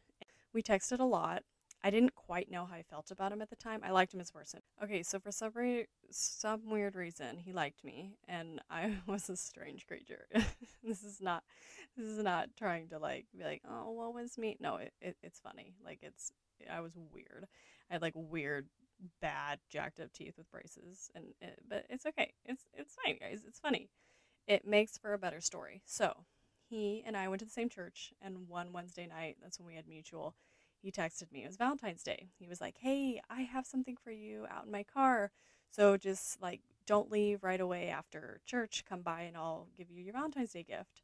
We 0.54 0.63
texted 0.63 1.00
a 1.00 1.04
lot 1.04 1.44
I 1.83 1.89
didn't 1.91 2.15
quite 2.15 2.51
know 2.51 2.65
how 2.65 2.75
I 2.75 2.83
felt 2.83 3.09
about 3.09 3.31
him 3.31 3.41
at 3.41 3.49
the 3.49 3.55
time. 3.55 3.81
I 3.83 3.91
liked 3.91 4.13
him 4.13 4.19
as 4.19 4.29
a 4.29 4.33
person. 4.33 4.59
Okay, 4.83 5.01
so 5.01 5.19
for 5.19 5.31
some, 5.31 5.51
re- 5.55 5.87
some 6.11 6.69
weird 6.69 6.95
reason, 6.95 7.37
he 7.37 7.53
liked 7.53 7.83
me, 7.83 8.11
and 8.27 8.59
I 8.69 8.97
was 9.07 9.29
a 9.29 9.37
strange 9.37 9.87
creature. 9.87 10.25
this 10.83 11.03
is 11.03 11.21
not, 11.21 11.43
this 11.95 12.07
is 12.07 12.21
not 12.23 12.49
trying 12.57 12.89
to 12.89 12.99
like 12.99 13.25
be 13.37 13.43
like, 13.43 13.61
oh, 13.69 13.91
what 13.91 14.13
was 14.13 14.37
me? 14.37 14.57
No, 14.59 14.75
it, 14.75 14.93
it, 15.01 15.17
it's 15.23 15.39
funny. 15.39 15.73
Like 15.83 15.99
it's, 16.01 16.31
I 16.69 16.81
was 16.81 16.93
weird. 17.13 17.47
I 17.89 17.93
had 17.93 18.01
like 18.01 18.13
weird, 18.15 18.67
bad, 19.21 19.59
jacked 19.69 19.99
up 20.01 20.11
teeth 20.11 20.33
with 20.37 20.51
braces, 20.51 21.09
and 21.15 21.25
it, 21.41 21.59
but 21.67 21.85
it's 21.89 22.05
okay. 22.05 22.33
It's 22.45 22.65
it's 22.73 22.95
fine, 23.03 23.17
guys. 23.19 23.41
It's 23.47 23.59
funny. 23.59 23.89
It 24.47 24.67
makes 24.67 24.97
for 24.97 25.13
a 25.13 25.17
better 25.17 25.39
story. 25.39 25.81
So 25.85 26.13
he 26.69 27.03
and 27.05 27.15
I 27.15 27.27
went 27.29 27.39
to 27.39 27.45
the 27.45 27.51
same 27.51 27.69
church, 27.69 28.13
and 28.21 28.49
one 28.49 28.73
Wednesday 28.73 29.07
night, 29.07 29.37
that's 29.41 29.59
when 29.59 29.67
we 29.67 29.75
had 29.75 29.87
mutual 29.87 30.35
he 30.81 30.91
texted 30.91 31.31
me. 31.31 31.43
It 31.43 31.47
was 31.47 31.57
Valentine's 31.57 32.03
Day. 32.03 32.29
He 32.38 32.48
was 32.48 32.62
like, 32.62 32.77
Hey, 32.79 33.21
I 33.29 33.41
have 33.41 33.65
something 33.65 33.98
for 34.01 34.12
you 34.12 34.45
out 34.50 34.65
in 34.65 34.71
my 34.71 34.83
car. 34.83 35.31
So 35.71 35.98
just 35.98 36.41
like, 36.41 36.62
don't 36.88 37.12
leave 37.12 37.43
right 37.43 37.62
away 37.62 37.89
after 37.89 38.41
church. 38.45 38.83
Come 38.88 39.01
by 39.01 39.21
and 39.21 39.38
I'll 39.38 39.67
give 39.77 39.91
you 39.91 40.01
your 40.01 40.13
Valentine's 40.13 40.53
Day 40.53 40.63
gift. 40.63 41.03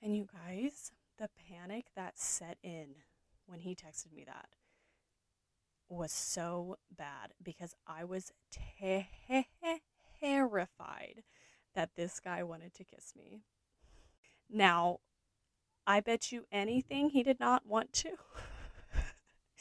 And 0.00 0.16
you 0.16 0.26
guys, 0.32 0.92
the 1.18 1.28
panic 1.48 1.86
that 1.94 2.18
set 2.18 2.58
in 2.62 2.96
when 3.46 3.60
he 3.60 3.74
texted 3.74 4.12
me 4.12 4.24
that 4.24 4.48
was 5.88 6.12
so 6.12 6.76
bad 6.96 7.34
because 7.42 7.74
I 7.86 8.04
was 8.04 8.32
te- 8.50 9.08
terrified 10.20 11.22
that 11.74 11.90
this 11.96 12.20
guy 12.20 12.42
wanted 12.42 12.74
to 12.74 12.84
kiss 12.84 13.12
me. 13.16 13.42
Now, 14.50 15.00
I 15.86 16.00
bet 16.00 16.32
you 16.32 16.44
anything 16.52 17.10
he 17.10 17.22
did 17.22 17.40
not 17.40 17.66
want 17.66 17.92
to. 17.94 18.10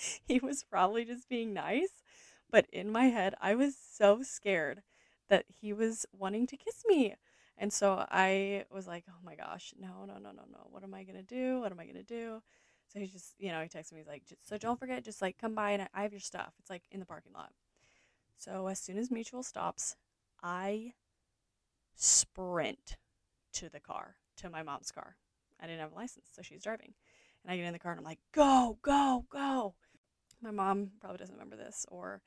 he 0.27 0.39
was 0.39 0.63
probably 0.63 1.05
just 1.05 1.29
being 1.29 1.53
nice. 1.53 2.03
But 2.49 2.67
in 2.71 2.91
my 2.91 3.05
head, 3.05 3.35
I 3.41 3.55
was 3.55 3.75
so 3.75 4.23
scared 4.23 4.81
that 5.29 5.45
he 5.47 5.71
was 5.71 6.05
wanting 6.11 6.47
to 6.47 6.57
kiss 6.57 6.83
me. 6.87 7.15
And 7.57 7.71
so 7.71 8.05
I 8.09 8.65
was 8.71 8.87
like, 8.87 9.05
oh 9.09 9.23
my 9.23 9.35
gosh, 9.35 9.73
no, 9.79 10.05
no, 10.05 10.15
no, 10.15 10.31
no, 10.31 10.43
no. 10.51 10.67
What 10.69 10.83
am 10.83 10.93
I 10.93 11.03
going 11.03 11.15
to 11.15 11.23
do? 11.23 11.61
What 11.61 11.71
am 11.71 11.79
I 11.79 11.85
going 11.85 11.95
to 11.95 12.03
do? 12.03 12.41
So 12.91 12.99
he's 12.99 13.11
just, 13.11 13.35
you 13.39 13.51
know, 13.51 13.61
he 13.61 13.69
texted 13.69 13.93
me, 13.93 13.99
he's 13.99 14.07
like, 14.07 14.23
so 14.41 14.57
don't 14.57 14.77
forget, 14.77 15.05
just 15.05 15.21
like 15.21 15.37
come 15.37 15.55
by 15.55 15.71
and 15.71 15.87
I 15.93 16.01
have 16.01 16.11
your 16.11 16.19
stuff. 16.19 16.53
It's 16.59 16.69
like 16.69 16.83
in 16.91 16.99
the 16.99 17.05
parking 17.05 17.31
lot. 17.33 17.51
So 18.37 18.67
as 18.67 18.79
soon 18.79 18.97
as 18.97 19.11
Mutual 19.11 19.43
stops, 19.43 19.95
I 20.43 20.93
sprint 21.95 22.97
to 23.53 23.69
the 23.69 23.79
car, 23.79 24.15
to 24.37 24.49
my 24.49 24.63
mom's 24.63 24.91
car. 24.91 25.15
I 25.61 25.67
didn't 25.67 25.81
have 25.81 25.93
a 25.93 25.95
license, 25.95 26.27
so 26.35 26.41
she's 26.41 26.63
driving. 26.63 26.93
And 27.43 27.53
I 27.53 27.57
get 27.57 27.65
in 27.65 27.73
the 27.73 27.79
car 27.79 27.91
and 27.91 27.99
I'm 27.99 28.05
like, 28.05 28.19
go, 28.33 28.77
go, 28.81 29.25
go. 29.31 29.75
My 30.41 30.51
mom 30.51 30.91
probably 30.99 31.17
doesn't 31.17 31.35
remember 31.35 31.55
this, 31.55 31.85
or 31.89 32.21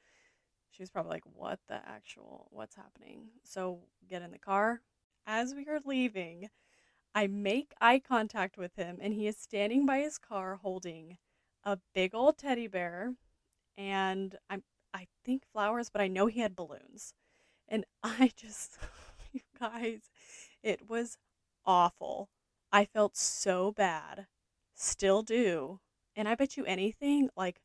she 0.71 0.83
was 0.83 0.91
probably 0.91 1.11
like, 1.13 1.25
what 1.35 1.61
the 1.69 1.81
actual, 1.87 2.49
what's 2.51 2.77
happening? 2.77 3.29
So 3.45 3.81
get 4.09 4.23
in 4.23 4.31
the 4.31 4.39
car. 4.39 4.81
As 5.27 5.55
we 5.55 5.67
are 5.69 5.81
leaving, 5.85 6.49
I 7.15 7.27
make 7.29 7.75
eye 7.81 8.01
contact 8.01 8.59
with 8.59 8.77
him, 8.77 8.99
and 9.01 9.15
he 9.15 9.27
is 9.27 9.37
standing 9.39 9.87
by 9.87 10.01
his 10.01 10.19
car 10.19 10.57
holding 10.57 11.19
a 11.65 11.79
big 11.95 12.15
old 12.15 12.39
teddy 12.39 12.67
bear, 12.67 13.15
and 13.79 14.37
I'm 14.51 14.63
I 14.95 15.09
think 15.25 15.45
flowers, 15.53 15.91
but 15.91 16.01
I 16.01 16.09
know 16.09 16.27
he 16.27 16.41
had 16.41 16.57
balloons. 16.57 17.15
And 17.69 17.85
I 18.03 18.31
just, 18.37 18.79
you 19.33 19.41
guys, 19.59 20.11
it 20.63 20.89
was 20.89 21.19
awful. 21.67 22.31
I 22.73 22.85
felt 22.85 23.17
so 23.17 23.73
bad 23.73 24.27
still 24.75 25.23
do. 25.23 25.81
And 26.17 26.29
I 26.29 26.35
bet 26.35 26.57
you 26.57 26.65
anything, 26.65 27.29
like 27.37 27.61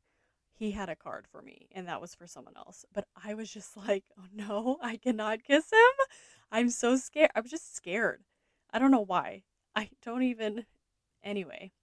he 0.60 0.72
had 0.72 0.89
a 0.89 0.96
card 0.96 1.25
for 1.32 1.42
me 1.42 1.70
and 1.72 1.88
that 1.88 2.01
was 2.01 2.13
for 2.13 2.28
someone 2.28 2.58
else. 2.58 2.84
But 2.94 3.06
I 3.24 3.34
was 3.34 3.50
just 3.51 3.78
like, 3.88 4.04
oh 4.20 4.25
no, 4.34 4.78
I 4.84 4.98
cannot 4.98 5.44
kiss 5.44 5.72
him. 5.72 6.06
I'm 6.51 6.70
so 6.70 6.98
scared. 6.98 7.32
I 7.34 7.39
was 7.39 7.50
just 7.50 7.75
scared. 7.75 8.24
I 8.72 8.78
don't 8.78 8.92
know 8.92 9.06
why. 9.06 9.44
I 9.75 9.89
don't 10.04 10.24
even. 10.24 10.66
Anyway, 11.22 11.74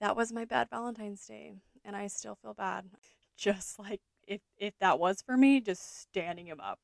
that 0.00 0.16
was 0.16 0.32
my 0.32 0.46
bad 0.46 0.70
Valentine's 0.70 1.26
Day. 1.26 1.52
And 1.84 1.94
I 1.94 2.06
still 2.06 2.34
feel 2.34 2.54
bad. 2.54 2.86
Just 3.36 3.78
like 3.78 4.00
if, 4.26 4.40
if 4.56 4.72
that 4.78 4.98
was 4.98 5.20
for 5.20 5.36
me, 5.36 5.60
just 5.60 6.00
standing 6.00 6.46
him 6.46 6.60
up. 6.60 6.78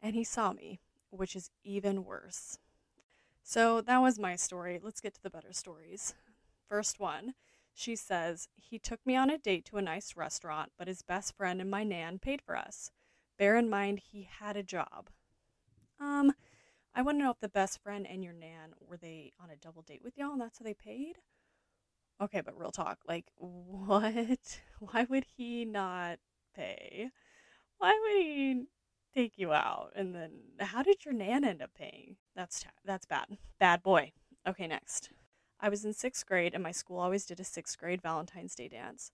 And 0.00 0.14
he 0.14 0.22
saw 0.22 0.52
me, 0.52 0.78
which 1.10 1.34
is 1.34 1.50
even 1.64 2.04
worse. 2.04 2.58
So 3.42 3.80
that 3.80 3.98
was 3.98 4.16
my 4.16 4.36
story. 4.36 4.78
Let's 4.80 5.00
get 5.00 5.14
to 5.14 5.22
the 5.24 5.28
better 5.28 5.52
stories. 5.52 6.14
First 6.68 7.00
one, 7.00 7.34
she 7.74 7.96
says, 7.96 8.48
He 8.56 8.78
took 8.78 9.00
me 9.06 9.16
on 9.16 9.30
a 9.30 9.38
date 9.38 9.64
to 9.66 9.76
a 9.76 9.82
nice 9.82 10.16
restaurant, 10.16 10.72
but 10.78 10.88
his 10.88 11.02
best 11.02 11.36
friend 11.36 11.60
and 11.60 11.70
my 11.70 11.84
Nan 11.84 12.18
paid 12.18 12.42
for 12.42 12.56
us. 12.56 12.90
Bear 13.38 13.56
in 13.56 13.70
mind, 13.70 14.00
he 14.12 14.28
had 14.40 14.56
a 14.56 14.62
job. 14.62 15.10
Um, 15.98 16.32
I 16.94 17.02
want 17.02 17.18
to 17.18 17.24
know 17.24 17.30
if 17.30 17.40
the 17.40 17.48
best 17.48 17.82
friend 17.82 18.06
and 18.08 18.22
your 18.22 18.34
Nan 18.34 18.74
were 18.80 18.96
they 18.96 19.32
on 19.42 19.50
a 19.50 19.56
double 19.56 19.82
date 19.82 20.02
with 20.04 20.18
y'all 20.18 20.32
and 20.32 20.40
that's 20.40 20.58
how 20.58 20.64
they 20.64 20.74
paid? 20.74 21.16
Okay, 22.20 22.40
but 22.40 22.58
real 22.58 22.70
talk, 22.70 22.98
like, 23.08 23.26
what? 23.36 24.60
Why 24.78 25.06
would 25.08 25.24
he 25.36 25.64
not 25.64 26.18
pay? 26.54 27.10
Why 27.78 27.98
would 28.00 28.22
he 28.22 28.64
take 29.14 29.38
you 29.38 29.52
out? 29.52 29.92
And 29.96 30.14
then 30.14 30.32
how 30.60 30.82
did 30.82 31.04
your 31.04 31.14
Nan 31.14 31.44
end 31.44 31.62
up 31.62 31.70
paying? 31.74 32.16
That's 32.36 32.64
that's 32.84 33.06
bad. 33.06 33.38
Bad 33.58 33.82
boy. 33.82 34.12
Okay, 34.46 34.66
next. 34.66 35.10
I 35.64 35.68
was 35.68 35.84
in 35.84 35.94
sixth 35.94 36.26
grade, 36.26 36.54
and 36.54 36.62
my 36.62 36.72
school 36.72 36.98
always 36.98 37.24
did 37.24 37.38
a 37.38 37.44
sixth 37.44 37.78
grade 37.78 38.02
Valentine's 38.02 38.56
Day 38.56 38.66
dance. 38.66 39.12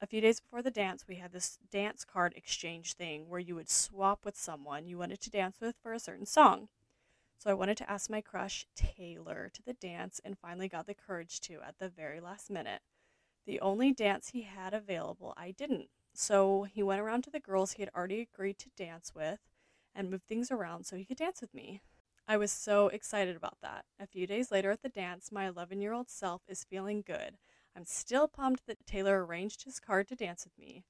A 0.00 0.06
few 0.06 0.20
days 0.20 0.38
before 0.38 0.62
the 0.62 0.70
dance, 0.70 1.08
we 1.08 1.16
had 1.16 1.32
this 1.32 1.58
dance 1.72 2.04
card 2.04 2.34
exchange 2.36 2.92
thing 2.92 3.28
where 3.28 3.40
you 3.40 3.56
would 3.56 3.68
swap 3.68 4.24
with 4.24 4.36
someone 4.38 4.86
you 4.86 4.98
wanted 4.98 5.20
to 5.22 5.30
dance 5.30 5.60
with 5.60 5.74
for 5.82 5.92
a 5.92 5.98
certain 5.98 6.24
song. 6.24 6.68
So 7.38 7.50
I 7.50 7.54
wanted 7.54 7.76
to 7.78 7.90
ask 7.90 8.08
my 8.08 8.20
crush, 8.20 8.66
Taylor, 8.76 9.50
to 9.52 9.62
the 9.62 9.72
dance 9.72 10.20
and 10.24 10.38
finally 10.38 10.68
got 10.68 10.86
the 10.86 10.94
courage 10.94 11.40
to 11.42 11.60
at 11.66 11.78
the 11.80 11.88
very 11.88 12.20
last 12.20 12.48
minute. 12.48 12.82
The 13.44 13.60
only 13.60 13.92
dance 13.92 14.28
he 14.28 14.42
had 14.42 14.72
available, 14.72 15.34
I 15.36 15.50
didn't. 15.50 15.88
So 16.14 16.62
he 16.62 16.82
went 16.82 17.00
around 17.00 17.24
to 17.24 17.30
the 17.30 17.40
girls 17.40 17.72
he 17.72 17.82
had 17.82 17.90
already 17.94 18.20
agreed 18.20 18.58
to 18.60 18.70
dance 18.76 19.14
with 19.16 19.40
and 19.94 20.10
moved 20.10 20.28
things 20.28 20.52
around 20.52 20.86
so 20.86 20.96
he 20.96 21.04
could 21.04 21.16
dance 21.16 21.40
with 21.40 21.52
me. 21.52 21.80
I 22.28 22.36
was 22.36 22.50
so 22.50 22.88
excited 22.88 23.36
about 23.36 23.58
that. 23.62 23.84
A 24.00 24.06
few 24.06 24.26
days 24.26 24.50
later 24.50 24.72
at 24.72 24.82
the 24.82 24.88
dance, 24.88 25.30
my 25.30 25.46
11 25.46 25.80
year 25.80 25.92
old 25.92 26.08
self 26.10 26.42
is 26.48 26.64
feeling 26.64 27.04
good. 27.06 27.38
I'm 27.76 27.84
still 27.84 28.26
pumped 28.26 28.66
that 28.66 28.84
Taylor 28.86 29.24
arranged 29.24 29.62
his 29.62 29.78
card 29.78 30.08
to 30.08 30.16
dance 30.16 30.44
with 30.44 30.58
me. 30.58 30.82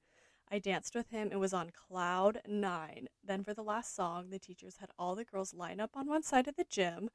I 0.50 0.58
danced 0.58 0.94
with 0.94 1.10
him 1.10 1.28
and 1.30 1.40
was 1.40 1.52
on 1.52 1.70
cloud 1.70 2.40
nine. 2.46 3.08
Then, 3.22 3.42
for 3.42 3.52
the 3.52 3.62
last 3.62 3.94
song, 3.94 4.30
the 4.30 4.38
teachers 4.38 4.76
had 4.78 4.90
all 4.98 5.14
the 5.14 5.24
girls 5.24 5.52
line 5.52 5.80
up 5.80 5.90
on 5.94 6.06
one 6.06 6.22
side 6.22 6.48
of 6.48 6.56
the 6.56 6.64
gym 6.68 7.10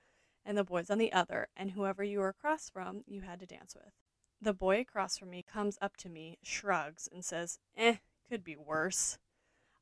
and 0.45 0.57
the 0.57 0.63
boys 0.63 0.89
on 0.89 0.97
the 0.97 1.13
other, 1.13 1.47
and 1.55 1.71
whoever 1.71 2.03
you 2.03 2.19
were 2.19 2.29
across 2.29 2.69
from, 2.69 3.03
you 3.07 3.21
had 3.21 3.39
to 3.39 3.45
dance 3.45 3.73
with. 3.75 3.93
The 4.41 4.53
boy 4.53 4.81
across 4.81 5.17
from 5.17 5.29
me 5.29 5.43
comes 5.43 5.77
up 5.81 5.95
to 5.97 6.09
me, 6.09 6.37
shrugs, 6.43 7.07
and 7.11 7.23
says, 7.23 7.59
Eh, 7.77 7.97
could 8.27 8.43
be 8.43 8.55
worse. 8.55 9.17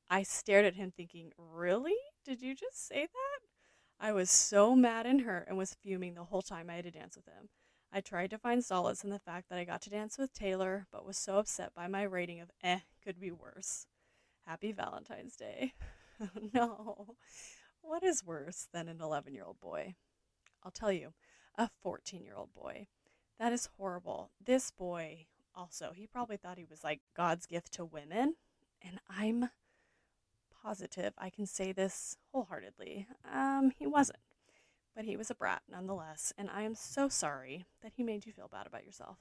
I 0.09 0.23
stared 0.23 0.65
at 0.65 0.75
him, 0.75 0.91
thinking, 0.91 1.31
Really? 1.37 1.95
Did 2.25 2.41
you 2.41 2.53
just 2.55 2.87
say 2.87 3.07
that? 3.07 3.28
I 3.99 4.13
was 4.13 4.29
so 4.29 4.75
mad 4.75 5.05
and 5.05 5.21
hurt 5.21 5.47
and 5.47 5.57
was 5.57 5.75
fuming 5.83 6.13
the 6.13 6.23
whole 6.23 6.41
time 6.41 6.69
I 6.69 6.75
had 6.75 6.85
to 6.85 6.91
dance 6.91 7.17
with 7.17 7.25
him. 7.25 7.49
I 7.91 7.99
tried 8.01 8.29
to 8.29 8.37
find 8.37 8.63
solace 8.63 9.03
in 9.03 9.09
the 9.09 9.19
fact 9.19 9.49
that 9.49 9.57
I 9.57 9.65
got 9.65 9.81
to 9.81 9.89
dance 9.89 10.17
with 10.17 10.33
Taylor, 10.33 10.87
but 10.91 11.05
was 11.05 11.17
so 11.17 11.37
upset 11.37 11.73
by 11.75 11.87
my 11.87 12.03
rating 12.03 12.39
of 12.39 12.51
eh, 12.63 12.79
could 13.03 13.19
be 13.19 13.31
worse. 13.31 13.87
Happy 14.45 14.71
Valentine's 14.71 15.35
Day. 15.35 15.73
no. 16.53 17.15
What 17.81 18.03
is 18.03 18.23
worse 18.23 18.67
than 18.71 18.87
an 18.87 19.01
11 19.01 19.33
year 19.33 19.43
old 19.45 19.59
boy? 19.59 19.95
I'll 20.63 20.71
tell 20.71 20.91
you, 20.91 21.13
a 21.57 21.69
14 21.81 22.23
year 22.23 22.35
old 22.35 22.53
boy. 22.53 22.87
That 23.37 23.53
is 23.53 23.69
horrible. 23.77 24.31
This 24.43 24.71
boy, 24.71 25.25
also, 25.55 25.91
he 25.93 26.07
probably 26.07 26.37
thought 26.37 26.57
he 26.57 26.65
was 26.69 26.83
like 26.83 27.01
God's 27.15 27.45
gift 27.45 27.73
to 27.73 27.85
women. 27.85 28.35
And 28.81 28.99
I'm 29.09 29.49
positive 30.61 31.13
I 31.17 31.29
can 31.29 31.45
say 31.45 31.71
this 31.71 32.17
wholeheartedly. 32.31 33.07
Um, 33.31 33.71
he 33.77 33.87
wasn't. 33.87 34.19
But 34.95 35.05
he 35.05 35.15
was 35.15 35.29
a 35.29 35.35
brat 35.35 35.61
nonetheless, 35.69 36.33
and 36.37 36.49
I 36.49 36.63
am 36.63 36.75
so 36.75 37.07
sorry 37.07 37.65
that 37.81 37.93
he 37.95 38.03
made 38.03 38.25
you 38.25 38.33
feel 38.33 38.49
bad 38.51 38.67
about 38.67 38.85
yourself. 38.85 39.17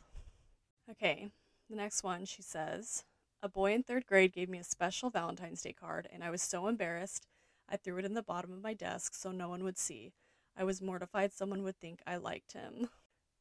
Okay, 0.90 1.28
the 1.68 1.76
next 1.76 2.02
one 2.02 2.24
she 2.24 2.42
says 2.42 3.04
A 3.42 3.48
boy 3.48 3.72
in 3.72 3.82
third 3.82 4.06
grade 4.06 4.32
gave 4.32 4.48
me 4.48 4.58
a 4.58 4.64
special 4.64 5.10
Valentine's 5.10 5.62
Day 5.62 5.72
card, 5.72 6.08
and 6.12 6.24
I 6.24 6.30
was 6.30 6.42
so 6.42 6.66
embarrassed 6.66 7.26
I 7.68 7.76
threw 7.76 7.98
it 7.98 8.04
in 8.04 8.14
the 8.14 8.22
bottom 8.22 8.52
of 8.52 8.62
my 8.62 8.72
desk 8.72 9.14
so 9.14 9.30
no 9.30 9.48
one 9.48 9.62
would 9.64 9.78
see. 9.78 10.14
I 10.56 10.64
was 10.64 10.80
mortified 10.80 11.32
someone 11.32 11.62
would 11.62 11.78
think 11.78 12.00
I 12.06 12.16
liked 12.16 12.52
him. 12.52 12.88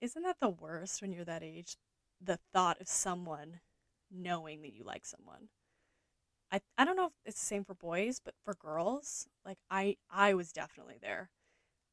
Isn't 0.01 0.23
that 0.23 0.39
the 0.39 0.49
worst 0.49 1.01
when 1.01 1.11
you're 1.11 1.25
that 1.25 1.43
age? 1.43 1.77
The 2.21 2.39
thought 2.53 2.79
of 2.81 2.87
someone 2.87 3.61
knowing 4.11 4.61
that 4.61 4.73
you 4.73 4.83
like 4.83 5.05
someone. 5.05 5.49
I 6.51 6.61
I 6.77 6.85
don't 6.85 6.95
know 6.95 7.07
if 7.07 7.13
it's 7.25 7.39
the 7.39 7.45
same 7.45 7.63
for 7.65 7.73
boys, 7.75 8.21
but 8.23 8.35
for 8.43 8.53
girls, 8.55 9.27
like 9.45 9.59
I 9.69 9.97
I 10.09 10.33
was 10.33 10.51
definitely 10.51 10.97
there. 11.01 11.29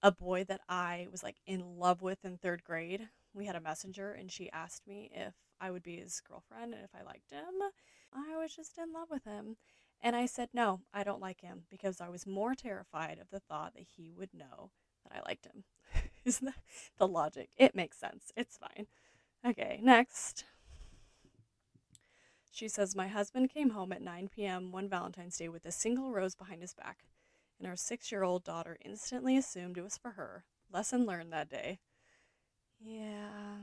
A 0.02 0.12
boy 0.12 0.44
that 0.44 0.60
I 0.68 1.08
was 1.10 1.22
like 1.22 1.38
in 1.46 1.78
love 1.78 2.02
with 2.02 2.24
in 2.24 2.38
3rd 2.38 2.64
grade. 2.64 3.08
We 3.34 3.46
had 3.46 3.56
a 3.56 3.60
messenger 3.60 4.12
and 4.12 4.30
she 4.30 4.50
asked 4.52 4.86
me 4.86 5.10
if 5.14 5.34
I 5.60 5.70
would 5.70 5.82
be 5.82 5.96
his 5.96 6.20
girlfriend 6.20 6.74
and 6.74 6.84
if 6.84 6.94
I 6.94 7.02
liked 7.04 7.30
him. 7.32 7.54
I 8.12 8.36
was 8.36 8.54
just 8.54 8.78
in 8.78 8.92
love 8.92 9.08
with 9.10 9.24
him. 9.24 9.56
And 10.00 10.14
I 10.14 10.26
said, 10.26 10.50
no, 10.52 10.80
I 10.92 11.02
don't 11.04 11.20
like 11.22 11.40
him 11.40 11.64
because 11.70 12.00
I 12.00 12.08
was 12.10 12.26
more 12.26 12.54
terrified 12.54 13.18
of 13.18 13.30
the 13.30 13.40
thought 13.40 13.74
that 13.74 13.86
he 13.96 14.12
would 14.12 14.34
know 14.34 14.70
that 15.04 15.16
I 15.16 15.28
liked 15.28 15.46
him. 15.46 15.64
Isn't 16.24 16.46
that 16.46 16.62
the 16.98 17.08
logic? 17.08 17.48
It 17.56 17.74
makes 17.74 17.98
sense. 17.98 18.30
It's 18.36 18.58
fine. 18.58 18.86
Okay, 19.46 19.80
next. 19.82 20.44
She 22.54 22.68
says, 22.68 22.94
My 22.94 23.08
husband 23.08 23.50
came 23.50 23.70
home 23.70 23.90
at 23.90 24.00
9 24.00 24.28
p.m. 24.46 24.70
one 24.70 24.88
Valentine's 24.88 25.36
Day 25.36 25.48
with 25.48 25.66
a 25.66 25.72
single 25.72 26.12
rose 26.12 26.36
behind 26.36 26.62
his 26.62 26.72
back, 26.72 26.98
and 27.58 27.66
our 27.66 27.74
six 27.74 28.12
year 28.12 28.22
old 28.22 28.44
daughter 28.44 28.78
instantly 28.84 29.36
assumed 29.36 29.76
it 29.76 29.82
was 29.82 29.98
for 29.98 30.12
her. 30.12 30.44
Lesson 30.72 31.04
learned 31.04 31.32
that 31.32 31.48
day. 31.50 31.80
Yeah. 32.80 33.56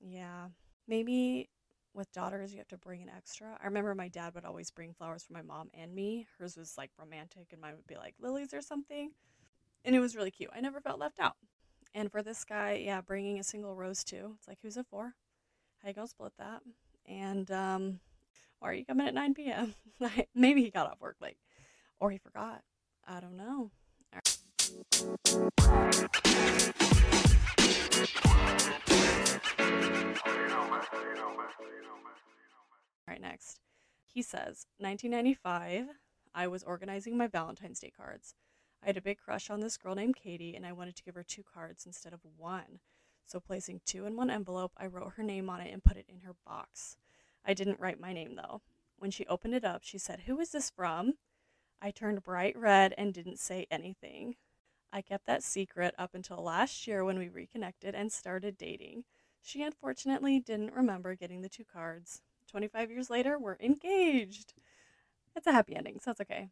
Yeah. 0.00 0.48
Maybe 0.86 1.48
with 1.92 2.12
daughters, 2.12 2.52
you 2.52 2.58
have 2.58 2.68
to 2.68 2.78
bring 2.78 3.02
an 3.02 3.10
extra. 3.10 3.58
I 3.60 3.66
remember 3.66 3.96
my 3.96 4.08
dad 4.08 4.34
would 4.36 4.44
always 4.44 4.70
bring 4.70 4.92
flowers 4.94 5.24
for 5.24 5.32
my 5.32 5.42
mom 5.42 5.70
and 5.74 5.92
me. 5.92 6.28
Hers 6.38 6.56
was 6.56 6.78
like 6.78 6.90
romantic, 6.98 7.48
and 7.52 7.60
mine 7.60 7.74
would 7.76 7.86
be 7.88 7.96
like 7.96 8.14
lilies 8.20 8.54
or 8.54 8.62
something. 8.62 9.10
And 9.84 9.96
it 9.96 10.00
was 10.00 10.16
really 10.16 10.30
cute. 10.30 10.50
I 10.54 10.60
never 10.60 10.80
felt 10.80 11.00
left 11.00 11.20
out. 11.20 11.36
And 11.94 12.12
for 12.12 12.22
this 12.22 12.44
guy, 12.44 12.82
yeah, 12.84 13.00
bringing 13.00 13.40
a 13.40 13.44
single 13.44 13.74
rose 13.74 14.04
too. 14.04 14.34
It's 14.38 14.48
like, 14.48 14.58
who's 14.62 14.76
it 14.76 14.86
for? 14.90 15.14
How 15.82 15.88
you 15.88 15.94
gonna 15.94 16.08
split 16.08 16.34
that? 16.38 16.62
And 17.06 17.50
um, 17.50 18.00
why 18.60 18.70
are 18.70 18.74
you 18.74 18.84
coming 18.84 19.06
at 19.06 19.14
9 19.14 19.34
p.m.? 19.34 19.74
Maybe 20.34 20.62
he 20.62 20.70
got 20.70 20.86
off 20.86 21.00
work 21.00 21.16
late 21.20 21.36
or 22.00 22.10
he 22.10 22.18
forgot. 22.18 22.62
I 23.06 23.20
don't 23.20 23.36
know. 23.36 23.70
All 33.06 33.12
right, 33.12 33.20
next. 33.20 33.60
He 34.06 34.22
says, 34.22 34.66
1995, 34.78 35.86
I 36.34 36.46
was 36.46 36.62
organizing 36.62 37.16
my 37.16 37.26
Valentine's 37.26 37.80
Day 37.80 37.92
cards. 37.94 38.34
I 38.82 38.86
had 38.86 38.96
a 38.96 39.02
big 39.02 39.18
crush 39.18 39.50
on 39.50 39.60
this 39.60 39.76
girl 39.76 39.94
named 39.94 40.16
Katie, 40.16 40.54
and 40.54 40.66
I 40.66 40.72
wanted 40.72 40.96
to 40.96 41.02
give 41.02 41.14
her 41.14 41.22
two 41.22 41.42
cards 41.42 41.86
instead 41.86 42.12
of 42.12 42.20
one. 42.36 42.80
So, 43.26 43.40
placing 43.40 43.80
two 43.84 44.06
in 44.06 44.16
one 44.16 44.30
envelope, 44.30 44.72
I 44.76 44.86
wrote 44.86 45.14
her 45.16 45.22
name 45.22 45.48
on 45.48 45.60
it 45.60 45.72
and 45.72 45.82
put 45.82 45.96
it 45.96 46.06
in 46.08 46.20
her 46.20 46.34
box. 46.46 46.96
I 47.44 47.54
didn't 47.54 47.80
write 47.80 48.00
my 48.00 48.12
name 48.12 48.36
though. 48.36 48.60
When 48.98 49.10
she 49.10 49.26
opened 49.26 49.54
it 49.54 49.64
up, 49.64 49.82
she 49.82 49.98
said, 49.98 50.22
Who 50.26 50.38
is 50.40 50.50
this 50.50 50.70
from? 50.70 51.14
I 51.80 51.90
turned 51.90 52.22
bright 52.22 52.56
red 52.56 52.94
and 52.96 53.12
didn't 53.12 53.38
say 53.38 53.66
anything. 53.70 54.36
I 54.92 55.02
kept 55.02 55.26
that 55.26 55.42
secret 55.42 55.94
up 55.98 56.14
until 56.14 56.42
last 56.42 56.86
year 56.86 57.04
when 57.04 57.18
we 57.18 57.28
reconnected 57.28 57.94
and 57.94 58.12
started 58.12 58.56
dating. 58.56 59.04
She 59.42 59.62
unfortunately 59.62 60.40
didn't 60.40 60.72
remember 60.72 61.14
getting 61.14 61.42
the 61.42 61.48
two 61.48 61.64
cards. 61.64 62.22
25 62.50 62.90
years 62.90 63.10
later, 63.10 63.38
we're 63.38 63.56
engaged. 63.60 64.54
It's 65.34 65.46
a 65.46 65.52
happy 65.52 65.74
ending, 65.74 65.98
so 65.98 66.10
that's 66.10 66.20
okay. 66.20 66.48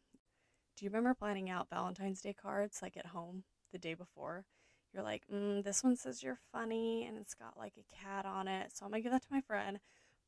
Do 0.76 0.84
you 0.84 0.90
remember 0.90 1.14
planning 1.14 1.48
out 1.48 1.70
Valentine's 1.70 2.20
Day 2.20 2.34
cards 2.34 2.82
like 2.82 2.96
at 2.96 3.06
home 3.06 3.44
the 3.70 3.78
day 3.78 3.94
before? 3.94 4.44
You're 4.92 5.02
like, 5.02 5.22
mm, 5.32 5.64
this 5.64 5.82
one 5.82 5.96
says 5.96 6.22
you're 6.22 6.38
funny 6.52 7.06
and 7.06 7.16
it's 7.16 7.34
got 7.34 7.58
like 7.58 7.74
a 7.78 7.94
cat 7.94 8.26
on 8.26 8.48
it. 8.48 8.72
So 8.74 8.84
I'm 8.84 8.92
to 8.92 9.00
give 9.00 9.12
that 9.12 9.22
to 9.22 9.28
my 9.30 9.40
friend. 9.40 9.78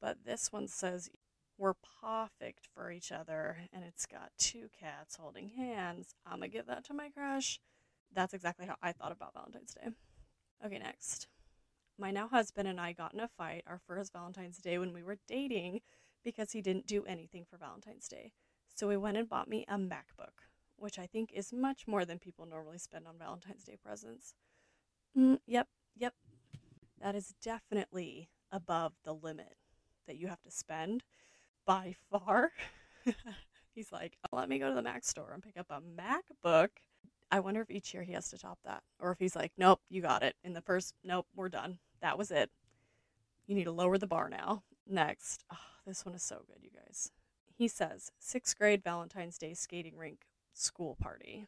But 0.01 0.25
this 0.25 0.53
one 0.53 0.69
says 0.69 1.11
we're 1.59 1.75
perfect 2.03 2.69
for 2.75 2.91
each 2.91 3.13
other 3.13 3.59
and 3.73 3.85
it's 3.85 4.07
got 4.07 4.31
two 4.39 4.69
cats 4.79 5.17
holding 5.17 5.51
hands. 5.51 6.15
I'm 6.27 6.41
to 6.41 6.49
give 6.49 6.67
that 6.67 6.85
to 6.85 6.95
my 6.95 7.11
crush. 7.11 7.61
That's 8.13 8.35
exactly 8.35 8.67
how 8.67 8.77
I 8.83 8.93
thought 8.93 9.13
about 9.13 9.35
Valentine's 9.35 9.75
Day. 9.75 9.91
Okay, 10.65 10.79
next. 10.79 11.29
My 11.99 12.11
now 12.11 12.27
husband 12.27 12.67
and 12.67 12.81
I 12.81 12.93
got 12.93 13.15
in 13.15 13.21
a 13.21 13.29
fight 13.29 13.65
our 13.67 13.81
first 13.87 14.13
Valentine's 14.13 14.59
Day 14.59 14.79
when 14.79 14.93
we 14.93 15.03
were 15.03 15.19
dating 15.29 15.81
because 16.25 16.53
he 16.53 16.63
didn't 16.63 16.87
do 16.87 17.05
anything 17.05 17.45
for 17.49 17.57
Valentine's 17.57 18.09
Day. 18.09 18.33
So 18.75 18.89
we 18.89 18.97
went 18.97 19.17
and 19.17 19.29
bought 19.29 19.49
me 19.49 19.65
a 19.69 19.77
MacBook, 19.77 20.49
which 20.77 20.99
I 20.99 21.07
think 21.07 21.33
is 21.33 21.53
much 21.53 21.87
more 21.87 22.05
than 22.05 22.19
people 22.19 22.47
normally 22.47 22.79
spend 22.79 23.07
on 23.07 23.19
Valentine's 23.19 23.65
Day 23.65 23.77
presents. 23.81 24.35
Mm, 25.17 25.39
yep, 25.47 25.69
yep. 25.97 26.15
That 27.01 27.15
is 27.15 27.35
definitely 27.43 28.29
above 28.51 28.93
the 29.05 29.13
limit 29.15 29.55
that 30.07 30.17
you 30.17 30.29
have 30.29 30.43
to 30.43 30.51
spend 30.51 31.03
by 31.67 31.95
far. 32.11 32.53
He's 33.75 33.93
like, 33.93 34.17
let 34.33 34.49
me 34.49 34.59
go 34.59 34.69
to 34.69 34.75
the 34.75 34.83
Mac 34.83 35.05
store 35.05 35.33
and 35.33 35.43
pick 35.43 35.57
up 35.57 35.67
a 35.71 35.81
MacBook. 35.81 36.69
I 37.31 37.41
wonder 37.41 37.61
if 37.61 37.71
each 37.71 37.93
year 37.93 38.05
he 38.05 38.13
has 38.13 38.29
to 38.31 38.39
top 38.39 38.59
that. 38.65 38.83
Or 39.01 39.11
if 39.11 39.19
he's 39.19 39.35
like, 39.35 39.51
nope, 39.59 39.81
you 39.89 40.01
got 40.01 40.23
it. 40.23 40.37
In 40.45 40.53
the 40.53 40.61
first, 40.61 40.95
nope, 41.03 41.27
we're 41.35 41.49
done. 41.49 41.79
That 42.01 42.17
was 42.17 42.31
it. 42.31 42.51
You 43.47 43.57
need 43.57 43.65
to 43.65 43.73
lower 43.73 43.99
the 43.99 44.07
bar 44.07 44.29
now. 44.29 44.63
Next. 44.87 45.43
Oh, 45.53 45.57
this 45.87 46.07
one 46.07 46.15
is 46.15 46.23
so 46.23 46.43
good, 46.47 46.63
you 46.63 46.71
guys. 46.71 47.11
He 47.57 47.67
says, 47.67 48.13
sixth 48.19 48.57
grade 48.57 48.85
Valentine's 48.85 49.39
Day 49.39 49.55
skating 49.55 49.97
rink 49.97 50.27
school 50.53 50.97
party. 51.01 51.47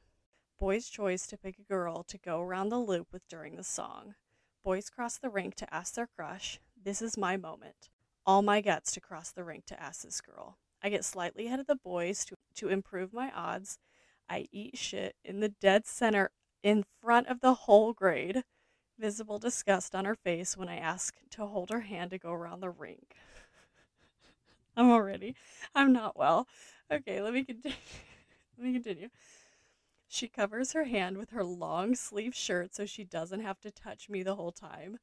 Boys' 0.58 0.88
choice 0.88 1.26
to 1.26 1.36
pick 1.36 1.58
a 1.58 1.62
girl 1.62 2.02
to 2.04 2.16
go 2.16 2.40
around 2.40 2.70
the 2.70 2.78
loop 2.78 3.08
with 3.12 3.28
during 3.28 3.56
the 3.56 3.64
song. 3.64 4.14
Boys 4.64 4.88
cross 4.88 5.18
the 5.18 5.28
rink 5.28 5.54
to 5.56 5.74
ask 5.74 5.94
their 5.94 6.06
crush, 6.06 6.60
This 6.82 7.02
is 7.02 7.18
my 7.18 7.36
moment. 7.36 7.90
All 8.24 8.40
my 8.40 8.62
guts 8.62 8.90
to 8.92 9.00
cross 9.00 9.30
the 9.30 9.44
rink 9.44 9.66
to 9.66 9.80
ask 9.80 10.00
this 10.00 10.22
girl. 10.22 10.56
I 10.82 10.88
get 10.88 11.04
slightly 11.04 11.46
ahead 11.46 11.60
of 11.60 11.66
the 11.66 11.76
boys 11.76 12.24
to, 12.24 12.36
to 12.54 12.68
improve 12.68 13.12
my 13.12 13.30
odds. 13.32 13.78
I 14.30 14.46
eat 14.50 14.78
shit 14.78 15.14
in 15.22 15.40
the 15.40 15.50
dead 15.50 15.86
center 15.86 16.30
in 16.62 16.84
front 17.02 17.28
of 17.28 17.40
the 17.40 17.52
whole 17.52 17.92
grade. 17.92 18.42
Visible 18.98 19.38
disgust 19.38 19.94
on 19.94 20.06
her 20.06 20.14
face 20.14 20.56
when 20.56 20.70
I 20.70 20.78
ask 20.78 21.16
to 21.32 21.44
hold 21.44 21.68
her 21.68 21.82
hand 21.82 22.12
to 22.12 22.18
go 22.18 22.32
around 22.32 22.60
the 22.60 22.70
rink. 22.70 23.14
I'm 24.76 24.90
already. 24.90 25.36
I'm 25.74 25.92
not 25.92 26.16
well. 26.16 26.48
Okay, 26.90 27.20
let 27.20 27.34
me 27.34 27.44
continue. 27.44 27.76
let 28.58 28.66
me 28.66 28.72
continue. 28.72 29.10
She 30.08 30.28
covers 30.28 30.72
her 30.72 30.84
hand 30.84 31.18
with 31.18 31.30
her 31.30 31.44
long 31.44 31.94
sleeve 31.94 32.34
shirt 32.34 32.74
so 32.74 32.86
she 32.86 33.04
doesn't 33.04 33.40
have 33.40 33.60
to 33.60 33.70
touch 33.70 34.08
me 34.08 34.22
the 34.22 34.36
whole 34.36 34.52
time. 34.52 34.98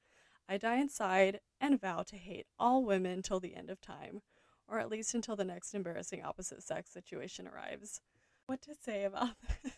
I 0.48 0.58
die 0.58 0.78
inside 0.78 1.40
and 1.60 1.80
vow 1.80 2.04
to 2.04 2.18
hate 2.18 2.48
all 2.60 2.84
women 2.84 3.22
till 3.22 3.40
the 3.40 3.56
end 3.56 3.70
of 3.70 3.82
time, 3.82 4.22
or 4.68 4.80
at 4.80 4.90
least 4.90 5.14
until 5.14 5.36
the 5.36 5.46
next 5.46 5.74
embarrassing 5.74 6.24
opposite 6.24 6.64
sex 6.64 6.90
situation 6.92 7.48
arrives. 7.48 8.02
What 8.46 8.62
to 8.64 8.76
say 8.76 9.04
about 9.06 9.36
this? 9.64 9.74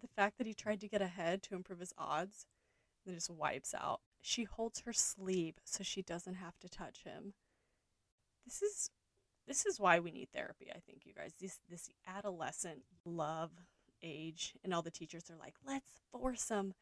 the 0.00 0.08
fact 0.16 0.38
that 0.38 0.46
he 0.46 0.54
tried 0.54 0.80
to 0.80 0.88
get 0.88 1.02
ahead 1.02 1.42
to 1.44 1.54
improve 1.54 1.80
his 1.80 1.94
odds, 1.96 2.46
then 3.04 3.14
just 3.14 3.30
wipes 3.30 3.74
out. 3.74 4.00
She 4.20 4.44
holds 4.44 4.80
her 4.80 4.92
sleeve 4.92 5.54
so 5.64 5.82
she 5.82 6.02
doesn't 6.02 6.34
have 6.34 6.58
to 6.60 6.68
touch 6.68 7.04
him. 7.04 7.34
This 8.44 8.62
is 8.62 8.90
this 9.46 9.66
is 9.66 9.80
why 9.80 9.98
we 9.98 10.10
need 10.10 10.28
therapy, 10.32 10.70
I 10.74 10.78
think, 10.80 11.02
you 11.04 11.12
guys. 11.14 11.32
This 11.40 11.58
this 11.68 11.90
adolescent 12.06 12.82
love 13.04 13.50
age 14.02 14.54
and 14.64 14.74
all 14.74 14.82
the 14.82 14.90
teachers 14.90 15.30
are 15.30 15.38
like, 15.38 15.54
let's 15.66 16.00
force 16.10 16.46
them 16.46 16.74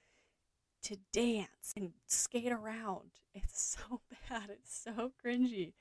to 0.82 0.96
dance 1.12 1.72
and 1.76 1.92
skate 2.06 2.52
around. 2.52 3.10
It's 3.34 3.76
so 3.78 4.00
bad. 4.28 4.50
It's 4.50 4.82
so 4.82 5.12
cringy. 5.24 5.74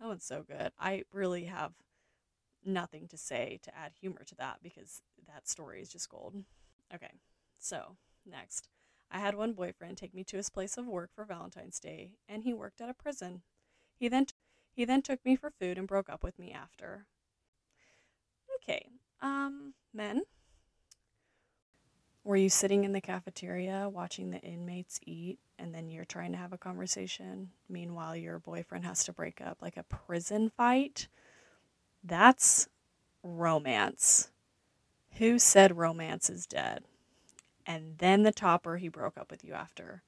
That 0.00 0.08
one's 0.08 0.24
so 0.24 0.42
good. 0.46 0.72
I 0.78 1.04
really 1.12 1.44
have 1.44 1.72
nothing 2.64 3.08
to 3.08 3.16
say 3.16 3.58
to 3.62 3.76
add 3.76 3.92
humor 4.00 4.24
to 4.26 4.34
that 4.36 4.58
because 4.62 5.02
that 5.26 5.48
story 5.48 5.80
is 5.80 5.90
just 5.90 6.08
gold. 6.08 6.34
Okay, 6.94 7.10
so 7.58 7.96
next. 8.26 8.68
I 9.10 9.18
had 9.18 9.34
one 9.34 9.52
boyfriend 9.52 9.96
take 9.96 10.14
me 10.14 10.24
to 10.24 10.36
his 10.36 10.50
place 10.50 10.76
of 10.76 10.86
work 10.86 11.10
for 11.14 11.24
Valentine's 11.24 11.78
Day, 11.78 12.12
and 12.28 12.42
he 12.42 12.52
worked 12.52 12.80
at 12.80 12.88
a 12.88 12.94
prison. 12.94 13.42
He 13.96 14.08
then 14.08 14.26
he 14.74 14.84
then 14.84 15.02
took 15.02 15.24
me 15.24 15.36
for 15.36 15.50
food 15.50 15.78
and 15.78 15.86
broke 15.86 16.10
up 16.10 16.22
with 16.22 16.38
me 16.38 16.52
after. 16.52 17.06
Okay, 18.56 18.88
um, 19.22 19.74
men, 19.92 20.22
were 22.24 22.36
you 22.36 22.48
sitting 22.48 22.84
in 22.84 22.92
the 22.92 23.00
cafeteria 23.00 23.88
watching 23.88 24.30
the 24.30 24.40
inmates 24.40 24.98
eat 25.04 25.38
and 25.58 25.74
then 25.74 25.90
you're 25.90 26.04
trying 26.04 26.32
to 26.32 26.38
have 26.38 26.52
a 26.52 26.58
conversation? 26.58 27.50
Meanwhile, 27.68 28.16
your 28.16 28.38
boyfriend 28.38 28.84
has 28.84 29.04
to 29.04 29.12
break 29.12 29.40
up 29.40 29.58
like 29.60 29.76
a 29.76 29.84
prison 29.84 30.50
fight? 30.56 31.08
That's 32.02 32.68
romance. 33.22 34.30
Who 35.18 35.38
said 35.38 35.76
romance 35.76 36.28
is 36.28 36.46
dead? 36.46 36.84
And 37.66 37.98
then 37.98 38.22
the 38.22 38.32
topper, 38.32 38.78
he 38.78 38.88
broke 38.88 39.16
up 39.16 39.30
with 39.30 39.44
you 39.44 39.52
after. 39.52 40.02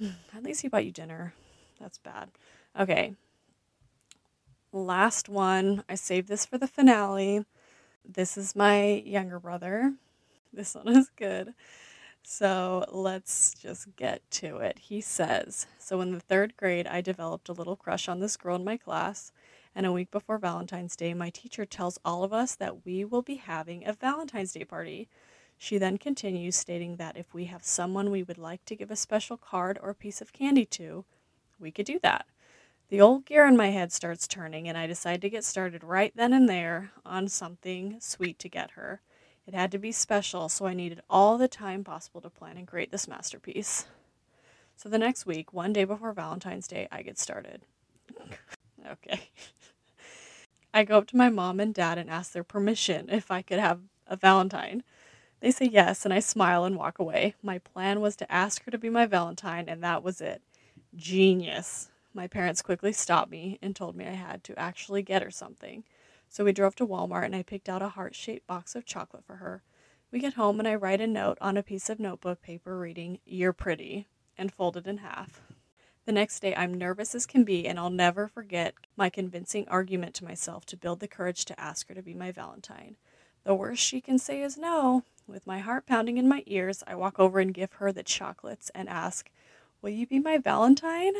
At 0.34 0.42
least 0.42 0.62
he 0.62 0.68
bought 0.68 0.84
you 0.84 0.92
dinner. 0.92 1.34
That's 1.78 1.98
bad. 1.98 2.30
Okay. 2.78 3.14
Last 4.72 5.28
one. 5.30 5.82
I 5.88 5.94
saved 5.94 6.28
this 6.28 6.44
for 6.44 6.58
the 6.58 6.66
finale. 6.66 7.44
This 8.04 8.36
is 8.36 8.54
my 8.54 9.02
younger 9.06 9.40
brother. 9.40 9.94
This 10.50 10.74
one 10.74 10.88
is 10.88 11.10
good. 11.14 11.52
So 12.22 12.86
let's 12.90 13.54
just 13.54 13.94
get 13.96 14.22
to 14.32 14.56
it. 14.58 14.78
He 14.78 15.02
says 15.02 15.66
So 15.78 16.00
in 16.00 16.12
the 16.12 16.20
third 16.20 16.56
grade, 16.56 16.86
I 16.86 17.02
developed 17.02 17.50
a 17.50 17.52
little 17.52 17.76
crush 17.76 18.08
on 18.08 18.20
this 18.20 18.36
girl 18.38 18.56
in 18.56 18.64
my 18.64 18.78
class. 18.78 19.30
And 19.74 19.84
a 19.84 19.92
week 19.92 20.10
before 20.10 20.38
Valentine's 20.38 20.96
Day, 20.96 21.12
my 21.12 21.28
teacher 21.28 21.66
tells 21.66 21.98
all 22.04 22.24
of 22.24 22.32
us 22.32 22.54
that 22.54 22.84
we 22.86 23.04
will 23.04 23.22
be 23.22 23.36
having 23.36 23.86
a 23.86 23.92
Valentine's 23.92 24.52
Day 24.52 24.64
party. 24.64 25.08
She 25.58 25.76
then 25.76 25.98
continues, 25.98 26.56
stating 26.56 26.96
that 26.96 27.16
if 27.16 27.34
we 27.34 27.44
have 27.44 27.62
someone 27.62 28.10
we 28.10 28.22
would 28.22 28.38
like 28.38 28.64
to 28.64 28.76
give 28.76 28.90
a 28.90 28.96
special 28.96 29.36
card 29.36 29.78
or 29.82 29.92
piece 29.92 30.20
of 30.22 30.32
candy 30.32 30.64
to, 30.66 31.04
we 31.60 31.70
could 31.70 31.86
do 31.86 31.98
that. 32.02 32.26
The 32.88 33.02
old 33.02 33.26
gear 33.26 33.46
in 33.46 33.54
my 33.54 33.68
head 33.68 33.92
starts 33.92 34.26
turning, 34.26 34.66
and 34.66 34.78
I 34.78 34.86
decide 34.86 35.20
to 35.20 35.28
get 35.28 35.44
started 35.44 35.84
right 35.84 36.10
then 36.16 36.32
and 36.32 36.48
there 36.48 36.92
on 37.04 37.28
something 37.28 37.98
sweet 38.00 38.38
to 38.38 38.48
get 38.48 38.70
her. 38.72 39.02
It 39.46 39.52
had 39.52 39.70
to 39.72 39.78
be 39.78 39.92
special, 39.92 40.48
so 40.48 40.64
I 40.66 40.72
needed 40.72 41.02
all 41.10 41.36
the 41.36 41.48
time 41.48 41.84
possible 41.84 42.22
to 42.22 42.30
plan 42.30 42.56
and 42.56 42.66
create 42.66 42.90
this 42.90 43.06
masterpiece. 43.06 43.86
So 44.74 44.88
the 44.88 44.98
next 44.98 45.26
week, 45.26 45.52
one 45.52 45.74
day 45.74 45.84
before 45.84 46.14
Valentine's 46.14 46.66
Day, 46.66 46.88
I 46.90 47.02
get 47.02 47.18
started. 47.18 47.62
okay. 48.90 49.28
I 50.72 50.84
go 50.84 50.96
up 50.96 51.06
to 51.08 51.16
my 51.16 51.28
mom 51.28 51.60
and 51.60 51.74
dad 51.74 51.98
and 51.98 52.08
ask 52.08 52.32
their 52.32 52.44
permission 52.44 53.10
if 53.10 53.30
I 53.30 53.42
could 53.42 53.58
have 53.58 53.80
a 54.06 54.16
Valentine. 54.16 54.82
They 55.40 55.50
say 55.50 55.66
yes, 55.66 56.06
and 56.06 56.14
I 56.14 56.20
smile 56.20 56.64
and 56.64 56.76
walk 56.76 56.98
away. 56.98 57.34
My 57.42 57.58
plan 57.58 58.00
was 58.00 58.16
to 58.16 58.32
ask 58.32 58.64
her 58.64 58.70
to 58.70 58.78
be 58.78 58.88
my 58.88 59.04
Valentine, 59.04 59.68
and 59.68 59.82
that 59.82 60.02
was 60.02 60.22
it. 60.22 60.40
Genius. 60.96 61.90
My 62.14 62.26
parents 62.26 62.62
quickly 62.62 62.92
stopped 62.92 63.30
me 63.30 63.58
and 63.62 63.76
told 63.76 63.96
me 63.96 64.06
I 64.06 64.12
had 64.12 64.42
to 64.44 64.58
actually 64.58 65.02
get 65.02 65.22
her 65.22 65.30
something. 65.30 65.84
So 66.28 66.44
we 66.44 66.52
drove 66.52 66.74
to 66.76 66.86
Walmart 66.86 67.24
and 67.24 67.36
I 67.36 67.42
picked 67.42 67.68
out 67.68 67.82
a 67.82 67.88
heart 67.88 68.14
shaped 68.14 68.46
box 68.46 68.74
of 68.74 68.84
chocolate 68.84 69.24
for 69.24 69.36
her. 69.36 69.62
We 70.10 70.18
get 70.18 70.34
home 70.34 70.58
and 70.58 70.68
I 70.68 70.74
write 70.74 71.00
a 71.00 71.06
note 71.06 71.38
on 71.40 71.56
a 71.56 71.62
piece 71.62 71.90
of 71.90 72.00
notebook 72.00 72.40
paper 72.42 72.78
reading, 72.78 73.18
You're 73.24 73.52
pretty, 73.52 74.06
and 74.36 74.52
fold 74.52 74.76
it 74.76 74.86
in 74.86 74.98
half. 74.98 75.42
The 76.06 76.12
next 76.12 76.40
day, 76.40 76.54
I'm 76.54 76.72
nervous 76.72 77.14
as 77.14 77.26
can 77.26 77.44
be, 77.44 77.66
and 77.68 77.78
I'll 77.78 77.90
never 77.90 78.28
forget 78.28 78.72
my 78.96 79.10
convincing 79.10 79.68
argument 79.68 80.14
to 80.14 80.24
myself 80.24 80.64
to 80.66 80.76
build 80.76 81.00
the 81.00 81.08
courage 81.08 81.44
to 81.44 81.60
ask 81.60 81.88
her 81.88 81.94
to 81.94 82.00
be 82.00 82.14
my 82.14 82.32
Valentine. 82.32 82.96
The 83.44 83.54
worst 83.54 83.82
she 83.82 84.00
can 84.00 84.18
say 84.18 84.40
is 84.40 84.56
no. 84.56 85.04
With 85.26 85.46
my 85.46 85.58
heart 85.58 85.84
pounding 85.84 86.16
in 86.16 86.26
my 86.26 86.42
ears, 86.46 86.82
I 86.86 86.94
walk 86.94 87.18
over 87.18 87.40
and 87.40 87.52
give 87.52 87.74
her 87.74 87.92
the 87.92 88.02
chocolates 88.02 88.70
and 88.74 88.88
ask, 88.88 89.30
Will 89.82 89.90
you 89.90 90.06
be 90.06 90.18
my 90.18 90.38
Valentine? 90.38 91.12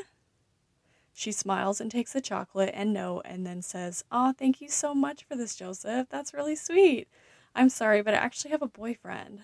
She 1.19 1.33
smiles 1.33 1.81
and 1.81 1.91
takes 1.91 2.13
the 2.13 2.21
chocolate 2.21 2.71
and 2.73 2.93
note 2.93 3.23
and 3.25 3.45
then 3.45 3.61
says, 3.61 4.05
Aw, 4.13 4.35
thank 4.35 4.61
you 4.61 4.69
so 4.69 4.95
much 4.95 5.25
for 5.25 5.35
this, 5.35 5.57
Joseph. 5.57 6.07
That's 6.09 6.33
really 6.33 6.55
sweet. 6.55 7.09
I'm 7.57 7.71
sorry, 7.71 8.03
but 8.03 8.15
I 8.15 8.19
actually 8.19 8.53
have 8.53 8.63
a 8.63 8.69
boyfriend. 8.69 9.41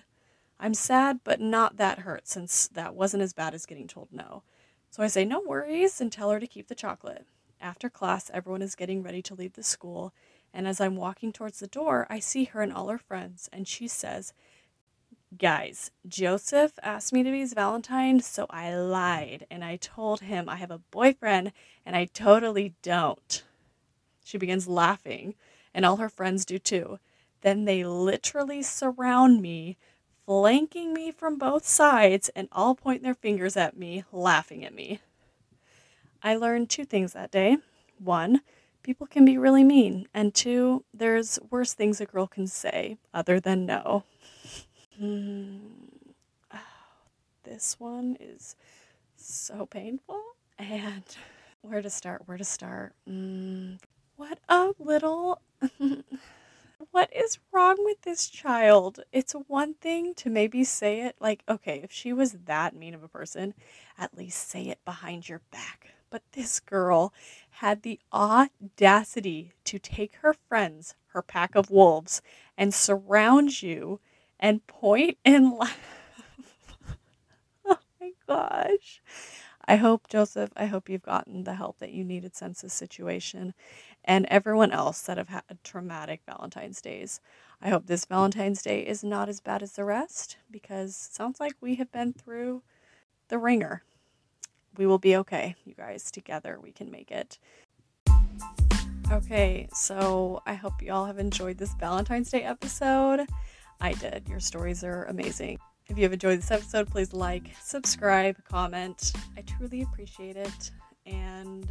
I'm 0.57 0.73
sad, 0.73 1.19
but 1.25 1.41
not 1.41 1.75
that 1.75 1.99
hurt 1.99 2.29
since 2.29 2.69
that 2.69 2.95
wasn't 2.95 3.23
as 3.23 3.33
bad 3.33 3.53
as 3.53 3.65
getting 3.65 3.89
told 3.89 4.07
no. 4.13 4.43
So 4.89 5.03
I 5.03 5.07
say, 5.07 5.25
No 5.25 5.41
worries, 5.41 5.99
and 5.99 6.13
tell 6.13 6.31
her 6.31 6.39
to 6.39 6.47
keep 6.47 6.69
the 6.69 6.75
chocolate. 6.75 7.25
After 7.59 7.89
class, 7.89 8.31
everyone 8.33 8.61
is 8.61 8.75
getting 8.75 9.03
ready 9.03 9.21
to 9.23 9.35
leave 9.35 9.55
the 9.55 9.61
school, 9.61 10.13
and 10.53 10.69
as 10.69 10.79
I'm 10.79 10.95
walking 10.95 11.33
towards 11.33 11.59
the 11.59 11.67
door, 11.67 12.07
I 12.09 12.19
see 12.19 12.45
her 12.45 12.61
and 12.61 12.71
all 12.71 12.87
her 12.87 12.97
friends, 12.97 13.49
and 13.51 13.67
she 13.67 13.89
says, 13.89 14.31
Guys, 15.37 15.91
Joseph 16.07 16.73
asked 16.83 17.11
me 17.11 17.23
to 17.23 17.31
be 17.31 17.39
his 17.39 17.53
Valentine, 17.53 18.19
so 18.21 18.45
I 18.49 18.75
lied 18.75 19.47
and 19.49 19.63
I 19.63 19.75
told 19.75 20.21
him 20.21 20.47
I 20.47 20.57
have 20.57 20.69
a 20.71 20.77
boyfriend 20.91 21.51
and 21.85 21.95
I 21.95 22.05
totally 22.05 22.75
don't. 22.83 23.43
She 24.23 24.37
begins 24.37 24.67
laughing, 24.67 25.35
and 25.73 25.83
all 25.83 25.97
her 25.97 26.09
friends 26.09 26.45
do 26.45 26.59
too. 26.59 26.99
Then 27.41 27.65
they 27.65 27.83
literally 27.83 28.61
surround 28.61 29.41
me, 29.41 29.77
flanking 30.25 30.93
me 30.93 31.11
from 31.11 31.37
both 31.37 31.65
sides, 31.65 32.29
and 32.35 32.47
all 32.51 32.75
point 32.75 33.03
their 33.03 33.13
fingers 33.15 33.57
at 33.57 33.75
me, 33.75 34.03
laughing 34.11 34.63
at 34.63 34.73
me. 34.73 34.99
I 36.23 36.35
learned 36.35 36.69
two 36.69 36.85
things 36.85 37.13
that 37.13 37.31
day. 37.31 37.57
One, 37.97 38.41
people 38.83 39.07
can 39.07 39.25
be 39.25 39.37
really 39.37 39.63
mean, 39.63 40.07
and 40.13 40.33
two, 40.33 40.85
there's 40.93 41.39
worse 41.49 41.73
things 41.73 41.99
a 41.99 42.05
girl 42.05 42.27
can 42.27 42.47
say 42.47 42.97
other 43.13 43.39
than 43.39 43.65
no. 43.65 44.03
Mm. 45.01 46.15
this 47.43 47.79
one 47.79 48.17
is 48.19 48.55
so 49.15 49.65
painful. 49.65 50.21
And 50.57 51.03
where 51.61 51.81
to 51.81 51.89
start? 51.89 52.23
Where 52.27 52.37
to 52.37 52.43
start? 52.43 52.93
Mm, 53.09 53.79
what 54.15 54.39
a 54.49 54.71
little. 54.79 55.41
what 56.91 57.09
is 57.15 57.39
wrong 57.51 57.75
with 57.79 58.01
this 58.01 58.29
child? 58.29 58.99
It's 59.11 59.33
one 59.47 59.75
thing 59.75 60.13
to 60.15 60.29
maybe 60.29 60.63
say 60.63 61.01
it 61.01 61.15
like, 61.19 61.43
okay, 61.49 61.81
if 61.83 61.91
she 61.91 62.13
was 62.13 62.33
that 62.45 62.75
mean 62.75 62.93
of 62.93 63.03
a 63.03 63.07
person, 63.07 63.53
at 63.97 64.17
least 64.17 64.49
say 64.49 64.63
it 64.63 64.79
behind 64.85 65.29
your 65.29 65.41
back. 65.51 65.89
But 66.09 66.23
this 66.33 66.59
girl 66.59 67.13
had 67.49 67.81
the 67.81 67.99
audacity 68.13 69.53
to 69.65 69.79
take 69.79 70.15
her 70.17 70.33
friends, 70.47 70.95
her 71.07 71.21
pack 71.21 71.55
of 71.55 71.71
wolves, 71.71 72.21
and 72.57 72.73
surround 72.73 73.61
you 73.61 73.99
and 74.39 74.65
point 74.67 75.17
and 75.25 75.53
laugh. 75.57 75.79
oh 77.65 77.77
my 77.99 78.11
gosh. 78.27 79.01
I 79.67 79.77
hope, 79.77 80.07
Joseph, 80.07 80.51
I 80.55 80.67
hope 80.67 80.89
you've 80.89 81.01
gotten 81.01 81.43
the 81.43 81.55
help 81.55 81.79
that 81.79 81.91
you 81.91 82.03
needed 82.03 82.35
since 82.35 82.61
this 82.61 82.73
situation 82.73 83.55
and 84.03 84.27
everyone 84.29 84.71
else 84.71 85.01
that 85.01 85.17
have 85.17 85.29
had 85.29 85.43
traumatic 85.63 86.21
Valentine's 86.25 86.81
days. 86.81 87.19
I 87.61 87.69
hope 87.69 87.87
this 87.87 88.05
Valentine's 88.05 88.61
Day 88.61 88.81
is 88.81 89.03
not 89.03 89.27
as 89.27 89.39
bad 89.39 89.63
as 89.63 89.71
the 89.71 89.83
rest 89.83 90.37
because 90.51 90.95
sounds 90.95 91.39
like 91.39 91.55
we 91.61 91.75
have 91.75 91.91
been 91.91 92.13
through 92.13 92.61
the 93.29 93.39
ringer. 93.39 93.83
We 94.77 94.85
will 94.85 94.99
be 94.99 95.15
okay, 95.15 95.55
you 95.65 95.73
guys. 95.73 96.11
Together 96.11 96.59
we 96.61 96.71
can 96.71 96.91
make 96.91 97.09
it. 97.09 97.39
Okay, 99.11 99.67
so 99.73 100.41
I 100.45 100.55
hope 100.55 100.81
you 100.81 100.91
all 100.91 101.05
have 101.05 101.19
enjoyed 101.19 101.57
this 101.57 101.73
Valentine's 101.79 102.29
Day 102.29 102.43
episode. 102.43 103.27
I 103.81 103.93
did. 103.93 104.27
Your 104.29 104.39
stories 104.39 104.83
are 104.83 105.05
amazing. 105.05 105.59
If 105.87 105.97
you 105.97 106.03
have 106.03 106.13
enjoyed 106.13 106.39
this 106.39 106.51
episode, 106.51 106.89
please 106.89 107.13
like, 107.13 107.43
subscribe, 107.61 108.37
comment. 108.43 109.13
I 109.37 109.41
truly 109.41 109.83
appreciate 109.83 110.35
it. 110.35 110.71
And 111.05 111.69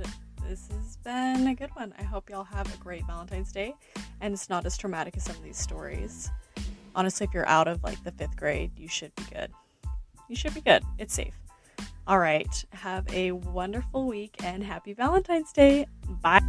this 0.49 0.69
has 0.69 0.97
been 0.99 1.49
a 1.49 1.55
good 1.55 1.71
one. 1.75 1.93
I 1.99 2.05
hope 2.05 2.31
y'all 2.31 2.45
have 2.45 2.73
a 2.73 2.77
great 2.79 3.05
Valentine's 3.07 3.51
Day 3.51 3.75
and 4.21 4.33
it's 4.33 4.49
not 4.49 4.65
as 4.67 4.77
traumatic 4.77 5.17
as 5.17 5.25
some 5.25 5.37
of 5.37 5.43
these 5.43 5.59
stories. 5.59 6.31
Honestly, 6.95 7.27
if 7.27 7.35
you're 7.35 7.49
out 7.49 7.67
of 7.67 7.83
like 7.83 8.03
the 8.05 8.13
fifth 8.13 8.37
grade, 8.37 8.71
you 8.79 8.87
should 8.87 9.15
be 9.17 9.25
good. 9.33 9.51
You 10.29 10.37
should 10.37 10.55
be 10.55 10.61
good. 10.61 10.85
It's 10.99 11.15
safe. 11.15 11.35
All 12.07 12.19
right. 12.19 12.65
Have 12.71 13.07
a 13.13 13.33
wonderful 13.33 14.07
week 14.07 14.37
and 14.45 14.63
happy 14.63 14.93
Valentine's 14.93 15.53
Day. 15.53 15.87
Bye. 16.23 16.41